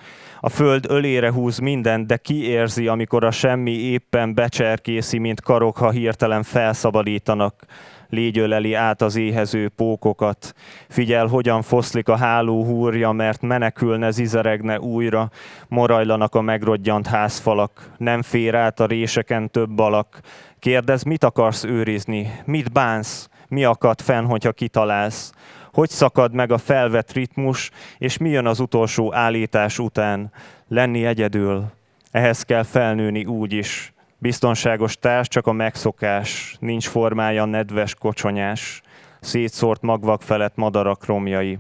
A 0.45 0.49
föld 0.49 0.85
ölére 0.89 1.31
húz 1.31 1.59
mindent, 1.59 2.07
de 2.07 2.17
ki 2.17 2.47
érzi, 2.47 2.87
amikor 2.87 3.23
a 3.23 3.31
semmi 3.31 3.71
éppen 3.71 4.33
becserkészi, 4.33 5.17
mint 5.17 5.41
karok, 5.41 5.77
ha 5.77 5.91
hirtelen 5.91 6.43
felszabadítanak 6.43 7.65
légy 8.09 8.37
öleli 8.37 8.73
át 8.73 9.01
az 9.01 9.15
éhező 9.15 9.69
pókokat. 9.69 10.53
Figyel, 10.89 11.27
hogyan 11.27 11.61
foszlik 11.61 12.09
a 12.09 12.15
háló 12.15 12.63
húrja, 12.63 13.11
mert 13.11 13.41
menekülne, 13.41 14.11
zizeregne 14.11 14.79
újra, 14.79 15.29
morajlanak 15.67 16.35
a 16.35 16.41
megrodjant 16.41 17.07
házfalak, 17.07 17.91
nem 17.97 18.21
fér 18.21 18.55
át 18.55 18.79
a 18.79 18.85
réseken 18.85 19.51
több 19.51 19.79
alak. 19.79 20.19
Kérdez, 20.59 21.03
mit 21.03 21.23
akarsz 21.23 21.63
őrizni, 21.63 22.31
mit 22.45 22.71
bánsz, 22.71 23.29
mi 23.47 23.63
akad 23.63 24.01
fenn, 24.01 24.25
hogyha 24.25 24.51
kitalálsz? 24.51 25.31
Hogy 25.75 25.89
szakad 25.89 26.33
meg 26.33 26.51
a 26.51 26.57
felvett 26.57 27.11
ritmus, 27.11 27.71
és 27.97 28.17
mi 28.17 28.29
jön 28.29 28.45
az 28.45 28.59
utolsó 28.59 29.13
állítás 29.13 29.79
után? 29.79 30.31
Lenni 30.67 31.05
egyedül. 31.05 31.65
Ehhez 32.11 32.43
kell 32.43 32.63
felnőni 32.63 33.25
úgy 33.25 33.53
is, 33.53 33.93
Biztonságos 34.17 34.97
társ 34.97 35.27
csak 35.27 35.47
a 35.47 35.51
megszokás, 35.51 36.55
nincs 36.59 36.87
formája 36.87 37.45
nedves 37.45 37.95
kocsonyás, 37.95 38.81
szétszórt 39.19 39.81
magvak 39.81 40.21
felett 40.21 40.55
madarak 40.55 41.05
romjai. 41.05 41.57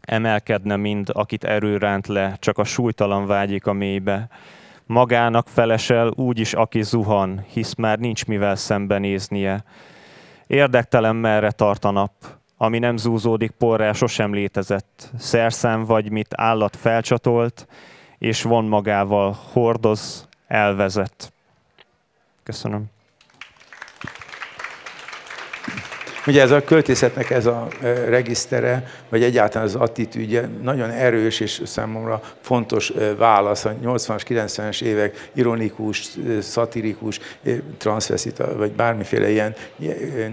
Emelkedne 0.00 0.76
mind, 0.76 1.08
akit 1.12 1.44
erő 1.44 1.76
ránt 1.76 2.06
le, 2.06 2.36
csak 2.38 2.58
a 2.58 2.64
súlytalan 2.64 3.26
vágyik 3.26 3.66
a 3.66 3.72
mélybe. 3.72 4.28
Magának 4.86 5.48
felesel 5.48 6.12
úgy 6.16 6.38
is, 6.38 6.52
aki 6.52 6.82
zuhan, 6.82 7.44
hisz 7.52 7.74
már 7.74 7.98
nincs 7.98 8.26
mivel 8.26 8.56
szembenéznie. 8.56 9.64
Érdektelen 10.46 11.16
merre 11.16 11.50
tart 11.50 11.84
a 11.84 11.90
nap, 11.90 12.12
ami 12.56 12.78
nem 12.78 12.96
zúzódik 12.96 13.50
porrá, 13.50 13.92
sosem 13.92 14.34
létezett. 14.34 15.10
Szerszám 15.18 15.84
vagy, 15.84 16.10
mit 16.10 16.28
állat 16.30 16.76
felcsatolt, 16.76 17.66
és 18.18 18.42
von 18.42 18.64
magával, 18.64 19.36
hordoz, 19.52 20.28
elvezet. 20.46 21.32
Köszönöm. 22.42 22.93
Ugye 26.26 26.42
ez 26.42 26.50
a 26.50 26.64
költészetnek 26.64 27.30
ez 27.30 27.46
a 27.46 27.68
regisztere, 28.08 28.86
vagy 29.08 29.22
egyáltalán 29.22 29.66
az 29.66 29.74
attitűdje 29.74 30.48
nagyon 30.62 30.90
erős 30.90 31.40
és 31.40 31.62
számomra 31.64 32.22
fontos 32.40 32.92
válasz 33.16 33.64
a 33.64 33.74
80-as, 33.84 34.22
90-es 34.28 34.82
évek 34.82 35.30
ironikus, 35.32 36.10
szatirikus, 36.40 37.20
transvestita, 37.78 38.56
vagy 38.56 38.72
bármiféle 38.72 39.30
ilyen 39.30 39.54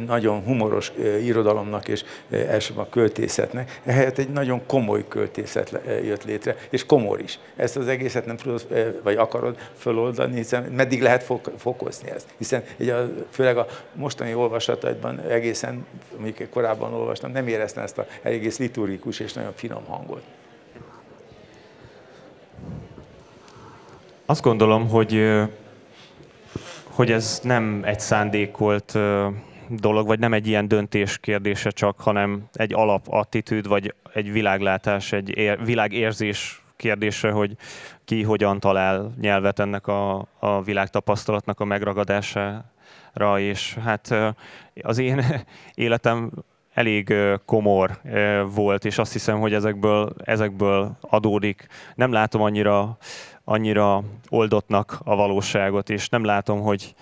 nagyon 0.06 0.44
humoros 0.44 0.92
irodalomnak 1.24 1.88
és 1.88 2.04
elsősorban 2.30 2.86
a 2.86 2.90
költészetnek. 2.90 3.80
Ehelyett 3.86 4.18
egy 4.18 4.30
nagyon 4.30 4.66
komoly 4.66 5.06
költészet 5.08 5.80
jött 6.04 6.24
létre, 6.24 6.56
és 6.70 6.86
komor 6.86 7.20
is. 7.20 7.40
Ezt 7.56 7.78
az 7.78 7.88
egészet 7.88 8.26
nem 8.26 8.38
tudod, 8.38 8.68
vagy 9.04 9.16
akarod 9.16 9.58
föloldani, 9.78 10.36
hiszen 10.36 10.64
meddig 10.64 11.02
lehet 11.02 11.32
fokozni 11.58 12.10
ezt. 12.10 12.26
Hiszen 12.38 12.64
ugye, 12.80 12.96
főleg 13.32 13.58
a 13.58 13.68
mostani 13.94 14.34
olvasataidban 14.34 15.20
egészen 15.20 15.81
amik 16.18 16.50
korábban 16.50 16.94
olvastam, 16.94 17.32
nem 17.32 17.48
éreztem 17.48 17.84
ezt 17.84 17.98
a 17.98 18.06
egész 18.22 18.58
liturgikus 18.58 19.20
és 19.20 19.34
nagyon 19.34 19.54
finom 19.56 19.84
hangot. 19.86 20.24
Azt 24.26 24.42
gondolom, 24.42 24.90
hogy, 24.90 25.40
hogy 26.84 27.12
ez 27.12 27.40
nem 27.44 27.82
egy 27.86 28.00
szándékolt 28.00 28.98
dolog, 29.70 30.08
vagy 30.08 30.20
nem 30.20 30.34
egy 30.34 30.48
ilyen 30.48 30.68
döntés 30.68 31.18
kérdése 31.18 31.70
csak, 31.70 32.00
hanem 32.00 32.44
egy 32.54 32.74
alapattitűd, 32.74 33.68
vagy 33.68 33.94
egy 34.14 34.32
világlátás, 34.32 35.12
egy 35.12 35.38
ér, 35.38 35.66
világérzés 35.66 36.64
kérdése, 36.76 37.32
hogy 37.32 37.56
ki 38.06 38.24
hogyan 38.24 38.60
talál 38.60 39.14
nyelvet 39.20 39.60
ennek 39.60 39.88
a, 39.88 40.28
a 40.40 40.62
világtapasztalatnak 40.62 41.60
a 41.60 41.66
megragadására, 41.66 42.72
és 43.38 43.78
hát 43.84 44.16
az 44.82 44.98
én 44.98 45.26
életem 45.74 46.32
elég 46.74 47.14
komor 47.46 48.02
volt, 48.54 48.86
és 48.86 48.98
azt 48.98 49.12
hiszem, 49.12 49.40
hogy 49.40 49.54
ezekből, 49.54 50.14
ezekből 50.24 50.98
adódik. 51.02 51.68
Nem 51.96 52.12
látom 52.12 52.42
annyira, 52.42 52.98
annyira 53.44 54.04
oldottnak 54.30 55.00
a 55.04 55.16
valóságot, 55.16 55.90
és 55.90 56.10
nem 56.10 56.24
látom, 56.24 56.62
hogy, 56.62 56.96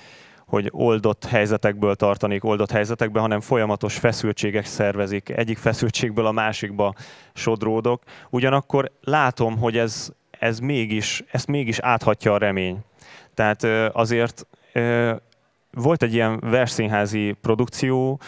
hogy 0.45 0.69
oldott 0.71 1.25
helyzetekből 1.25 1.95
tartanék 1.95 2.43
oldott 2.43 2.71
helyzetekbe, 2.71 3.19
hanem 3.19 3.39
folyamatos 3.39 3.97
feszültségek 3.97 4.65
szervezik. 4.65 5.29
Egyik 5.29 5.57
feszültségből 5.57 6.25
a 6.25 6.31
másikba 6.31 6.93
sodródok. 7.33 8.03
Ugyanakkor 8.29 8.91
látom, 9.01 9.57
hogy 9.57 9.77
ez, 9.77 10.11
ez 10.39 10.59
mégis, 10.59 11.23
ezt 11.31 11.47
mégis 11.47 11.79
áthatja 11.79 12.33
a 12.33 12.37
remény. 12.37 12.77
Tehát 13.33 13.63
azért 13.93 14.47
volt 15.71 16.03
egy 16.03 16.13
ilyen 16.13 16.39
versszínházi 16.39 17.35
produkció, 17.41 18.19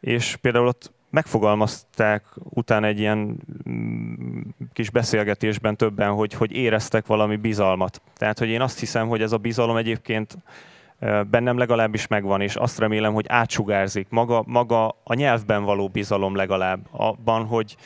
és 0.00 0.36
például 0.36 0.66
ott 0.66 0.92
megfogalmazták 1.10 2.24
utána 2.34 2.86
egy 2.86 2.98
ilyen 2.98 3.36
mm, 3.68 4.40
kis 4.72 4.90
beszélgetésben 4.90 5.76
többen, 5.76 6.10
hogy, 6.10 6.34
hogy 6.34 6.52
éreztek 6.52 7.06
valami 7.06 7.36
bizalmat. 7.36 8.02
Tehát, 8.16 8.38
hogy 8.38 8.48
én 8.48 8.60
azt 8.60 8.78
hiszem, 8.78 9.08
hogy 9.08 9.22
ez 9.22 9.32
a 9.32 9.36
bizalom 9.36 9.76
egyébként 9.76 10.38
bennem 11.30 11.58
legalábbis 11.58 12.06
megvan, 12.06 12.40
és 12.40 12.56
azt 12.56 12.78
remélem, 12.78 13.12
hogy 13.12 13.24
átsugárzik 13.28 14.06
maga, 14.10 14.42
maga 14.46 14.88
a 15.04 15.14
nyelvben 15.14 15.64
való 15.64 15.88
bizalom 15.88 16.36
legalább, 16.36 16.86
abban, 16.90 17.44
hogy, 17.44 17.76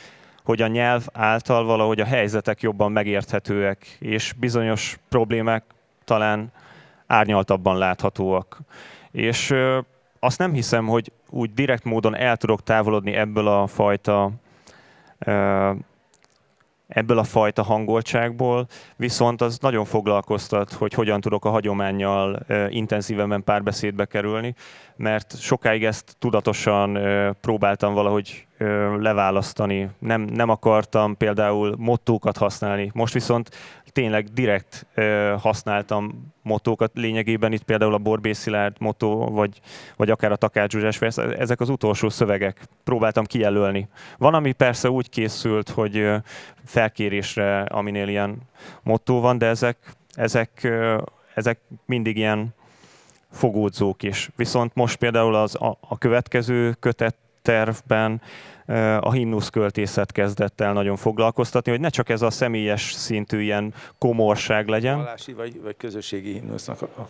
hogy 0.43 0.61
a 0.61 0.67
nyelv 0.67 1.05
által 1.13 1.65
valahogy 1.65 1.99
a 1.99 2.05
helyzetek 2.05 2.61
jobban 2.61 2.91
megérthetőek, 2.91 3.97
és 3.99 4.33
bizonyos 4.33 4.99
problémák 5.09 5.63
talán 6.03 6.51
árnyaltabban 7.07 7.77
láthatóak. 7.77 8.59
És 9.15 9.53
azt 10.19 10.37
nem 10.37 10.53
hiszem, 10.53 10.85
hogy 10.85 11.11
úgy 11.29 11.53
direkt 11.53 11.83
módon 11.83 12.15
el 12.15 12.37
tudok 12.37 12.63
távolodni 12.63 13.13
ebből 13.13 13.47
a 13.47 13.67
fajta 13.67 14.31
ebből 16.87 17.17
a 17.17 17.23
fajta 17.23 17.63
hangoltságból, 17.63 18.67
viszont 18.95 19.41
az 19.41 19.57
nagyon 19.61 19.85
foglalkoztat, 19.85 20.71
hogy 20.71 20.93
hogyan 20.93 21.21
tudok 21.21 21.45
a 21.45 21.49
hagyományjal 21.49 22.45
intenzívebben 22.69 23.43
párbeszédbe 23.43 24.05
kerülni, 24.05 24.55
mert 24.95 25.39
sokáig 25.39 25.83
ezt 25.85 26.15
tudatosan 26.19 26.97
próbáltam 27.41 27.93
valahogy 27.93 28.47
leválasztani. 28.99 29.89
Nem, 29.99 30.21
nem 30.21 30.49
akartam 30.49 31.17
például 31.17 31.75
mottókat 31.77 32.37
használni. 32.37 32.91
Most 32.93 33.13
viszont 33.13 33.49
tényleg 33.95 34.27
direkt 34.33 34.85
használtam 35.39 36.33
mottókat, 36.41 36.91
lényegében 36.93 37.51
itt 37.51 37.63
például 37.63 37.93
a 37.93 37.97
Borbé 37.97 38.33
Szilárd 38.33 38.75
motto, 38.79 39.29
vagy, 39.31 39.59
vagy 39.95 40.09
akár 40.09 40.31
a 40.31 40.35
Takács 40.35 40.71
Zsuzsás 40.71 41.17
ezek 41.17 41.59
az 41.59 41.69
utolsó 41.69 42.09
szövegek. 42.09 42.61
Próbáltam 42.83 43.25
kijelölni. 43.25 43.87
Van, 44.17 44.33
ami 44.33 44.51
persze 44.51 44.89
úgy 44.89 45.09
készült, 45.09 45.69
hogy 45.69 46.09
felkérésre, 46.65 47.61
aminél 47.61 48.07
ilyen 48.07 48.37
motto 48.83 49.19
van, 49.19 49.37
de 49.37 49.45
ezek, 49.45 49.77
ezek, 50.13 50.71
ezek 51.33 51.59
mindig 51.85 52.17
ilyen 52.17 52.53
fogódzók 53.31 54.03
is. 54.03 54.29
Viszont 54.35 54.75
most 54.75 54.95
például 54.95 55.35
az, 55.35 55.55
a, 55.55 55.77
a 55.79 55.97
következő 55.97 56.75
kötet 56.79 57.15
tervben 57.41 58.21
a 58.99 59.11
himnusz 59.11 59.49
költészet 59.49 60.11
kezdett 60.11 60.61
el 60.61 60.73
nagyon 60.73 60.95
foglalkoztatni, 60.95 61.71
hogy 61.71 61.79
ne 61.79 61.89
csak 61.89 62.09
ez 62.09 62.21
a 62.21 62.29
személyes 62.29 62.93
szintű 62.93 63.41
ilyen 63.41 63.73
komorság 63.97 64.67
legyen. 64.67 64.97
Vallási 64.97 65.33
vagy, 65.33 65.61
vagy 65.61 65.77
közösségi 65.77 66.31
himnusznak 66.31 66.81
a, 66.81 67.09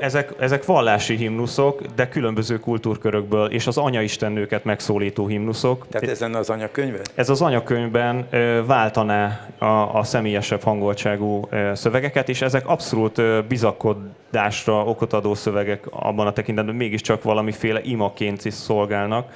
Ezek, 0.00 0.32
ezek 0.38 0.64
vallási 0.64 1.16
himnuszok, 1.16 1.82
de 1.94 2.08
különböző 2.08 2.58
kultúrkörökből, 2.58 3.50
és 3.50 3.66
az 3.66 3.78
anyaistennőket 3.78 4.64
megszólító 4.64 5.26
himnuszok. 5.26 5.86
Tehát 5.88 6.08
ez 6.08 6.20
lenne 6.20 6.38
az 6.38 6.50
anyakönyve? 6.50 6.98
Ez 7.14 7.28
az 7.28 7.42
anyakönyvben 7.42 8.28
váltaná 8.66 9.48
a, 9.58 9.98
a 9.98 10.02
személyesebb 10.02 10.62
hangoltságú 10.62 11.48
szövegeket, 11.72 12.28
és 12.28 12.42
ezek 12.42 12.68
abszolút 12.68 13.46
bizakodásra 13.46 14.84
okot 14.84 15.12
adó 15.12 15.34
szövegek 15.34 15.86
abban 15.90 16.26
a 16.26 16.32
tekintetben, 16.32 16.74
mégiscsak 16.74 17.22
valamiféle 17.22 17.80
imaként 17.82 18.44
is 18.44 18.54
szolgálnak 18.54 19.32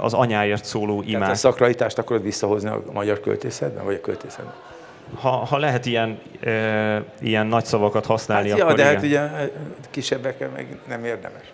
az 0.00 0.14
anyáért 0.14 0.64
szóló 0.64 1.02
imák. 1.02 1.20
Tehát 1.20 1.34
a 1.34 1.38
szakralitást 1.38 1.98
akarod 1.98 2.22
visszahozni 2.22 2.68
a 2.68 2.82
magyar 2.92 3.20
költészetben, 3.20 3.84
vagy 3.84 3.94
a 3.94 4.00
költészetben? 4.00 4.54
Ha, 5.14 5.28
ha 5.30 5.58
lehet 5.58 5.86
ilyen, 5.86 6.18
e, 6.40 7.02
ilyen 7.20 7.46
nagy 7.46 7.64
szavakat 7.64 8.06
használni, 8.06 8.50
hát, 8.50 8.60
akkor 8.60 8.70
ja, 8.70 8.76
de 8.76 8.84
hát 8.84 9.02
igen. 9.02 9.24
ugye 9.24 9.50
kisebbekkel 9.90 10.48
meg 10.48 10.78
nem 10.88 11.04
érdemes. 11.04 11.52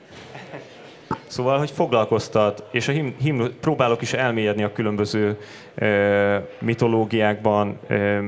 Szóval, 1.27 1.59
hogy 1.59 1.71
foglalkoztat, 1.71 2.65
és 2.71 2.89
a 2.89 2.93
him, 2.93 3.17
him, 3.21 3.57
próbálok 3.61 4.03
is 4.03 4.13
elmélyedni 4.13 4.63
a 4.63 4.73
különböző 4.73 5.39
e, 5.75 5.87
mitológiákban, 6.59 7.79
e, 7.89 8.21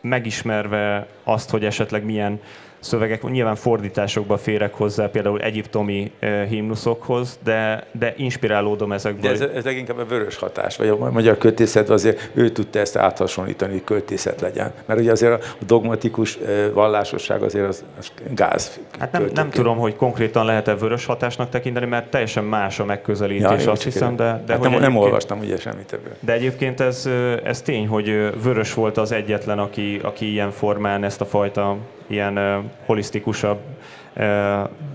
megismerve 0.00 1.06
azt, 1.24 1.50
hogy 1.50 1.64
esetleg 1.64 2.04
milyen 2.04 2.40
szövegek, 2.82 3.30
nyilván 3.30 3.54
fordításokba 3.54 4.36
férek 4.36 4.74
hozzá, 4.74 5.06
például 5.06 5.40
egyiptomi 5.40 6.12
uh, 6.22 6.42
himnuszokhoz, 6.42 7.38
de, 7.44 7.86
de 7.92 8.14
inspirálódom 8.16 8.92
ezekből. 8.92 9.36
De 9.36 9.44
ez, 9.44 9.50
ez 9.54 9.64
leginkább 9.64 9.98
a 9.98 10.04
vörös 10.04 10.36
hatás, 10.36 10.76
vagy 10.76 10.88
a 10.88 11.10
magyar 11.10 11.38
költészet 11.38 11.90
azért 11.90 12.30
ő 12.34 12.48
tudta 12.48 12.78
ezt 12.78 12.96
áthasonlítani, 12.96 13.72
hogy 13.72 13.84
költészet 13.84 14.40
legyen. 14.40 14.72
Mert 14.86 15.00
ugye 15.00 15.10
azért 15.10 15.32
a 15.32 15.46
dogmatikus 15.66 16.38
vallásosság 16.72 17.42
azért 17.42 17.68
az, 17.68 17.84
az 17.98 18.12
gáz. 18.34 18.80
Hát 18.98 19.12
nem, 19.12 19.30
nem 19.34 19.50
tudom, 19.50 19.78
hogy 19.78 19.96
konkrétan 19.96 20.44
lehet-e 20.44 20.74
vörös 20.74 21.04
hatásnak 21.04 21.48
tekinteni, 21.48 21.86
mert 21.86 22.10
teljesen 22.10 22.44
más 22.44 22.80
a 22.80 22.84
megközelítés, 22.84 23.64
ja, 23.64 23.70
azt 23.70 23.82
hiszem, 23.82 24.16
de... 24.16 24.42
de 24.46 24.52
hát 24.52 24.62
nem, 24.62 24.80
nem 24.80 24.96
olvastam 24.96 25.38
ugye 25.38 25.58
semmit 25.58 25.92
ebből. 25.92 26.12
De 26.20 26.32
egyébként 26.32 26.80
ez, 26.80 27.08
ez 27.44 27.62
tény, 27.62 27.86
hogy 27.86 28.32
vörös 28.42 28.74
volt 28.74 28.96
az 28.96 29.12
egyetlen, 29.12 29.58
aki, 29.58 30.00
aki 30.02 30.30
ilyen 30.30 30.50
formán 30.50 31.04
ezt 31.04 31.20
a 31.20 31.24
fajta 31.24 31.76
ilyen 32.12 32.70
holisztikusabb 32.86 33.60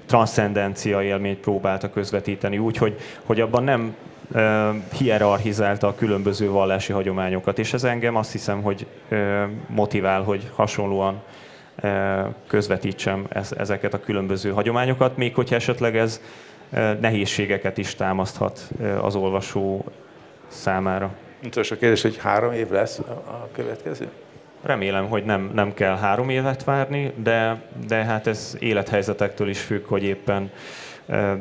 transzcendencia 0.05 1.03
élményt 1.03 1.39
próbálta 1.39 1.89
közvetíteni, 1.89 2.57
úgyhogy 2.57 2.97
hogy 3.23 3.41
abban 3.41 3.63
nem 3.63 3.95
hierarchizálta 4.97 5.87
a 5.87 5.95
különböző 5.95 6.49
vallási 6.49 6.93
hagyományokat, 6.93 7.59
és 7.59 7.73
ez 7.73 7.83
engem 7.83 8.15
azt 8.15 8.31
hiszem, 8.31 8.61
hogy 8.61 8.85
motivál, 9.67 10.21
hogy 10.21 10.51
hasonlóan 10.55 11.21
közvetítsem 12.47 13.25
ez, 13.29 13.51
ezeket 13.57 13.93
a 13.93 13.99
különböző 13.99 14.51
hagyományokat, 14.51 15.17
még 15.17 15.35
hogyha 15.35 15.55
esetleg 15.55 15.97
ez 15.97 16.21
nehézségeket 16.99 17.77
is 17.77 17.95
támaszthat 17.95 18.69
az 19.01 19.15
olvasó 19.15 19.85
számára. 20.47 21.11
Utolsó 21.45 21.75
kérdés, 21.75 22.01
hogy 22.01 22.17
három 22.17 22.51
év 22.51 22.69
lesz 22.69 22.99
a 22.99 23.47
következő? 23.51 24.07
Remélem, 24.67 25.07
hogy 25.07 25.23
nem, 25.23 25.51
nem 25.53 25.73
kell 25.73 25.97
három 25.97 26.29
évet 26.29 26.63
várni, 26.63 27.13
de, 27.23 27.61
de 27.87 27.95
hát 27.95 28.27
ez 28.27 28.55
élethelyzetektől 28.59 29.49
is 29.49 29.59
függ, 29.59 29.85
hogy 29.85 30.03
éppen 30.03 30.51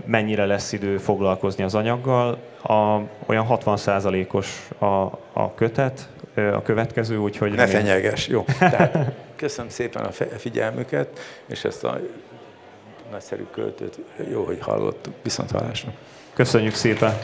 mennyire 0.05 0.45
lesz 0.45 0.73
idő 0.73 0.99
foglalkozni 0.99 1.65
az 1.65 1.75
anyaggal. 1.75 2.39
A, 2.63 3.01
olyan 3.27 3.47
60%-os 3.49 4.69
a, 4.79 4.87
a 5.33 5.55
kötet, 5.55 6.09
a 6.35 6.63
következő, 6.63 7.17
úgyhogy... 7.17 7.51
Ne 7.51 7.57
remélem... 7.57 7.83
fenyeges, 7.83 8.29
jó. 8.29 8.45
Tehát 8.59 9.13
köszönöm 9.37 9.71
szépen 9.71 10.05
a 10.05 10.11
figyelmüket, 10.37 11.19
és 11.47 11.65
ezt 11.65 11.85
a 11.85 12.01
nagyszerű 13.11 13.45
költőt 13.53 13.99
jó, 14.31 14.45
hogy 14.45 14.59
hallottuk. 14.61 15.15
Viszont 15.23 15.51
hallásra. 15.51 15.93
Köszönjük 16.35 16.75
szépen! 16.75 17.15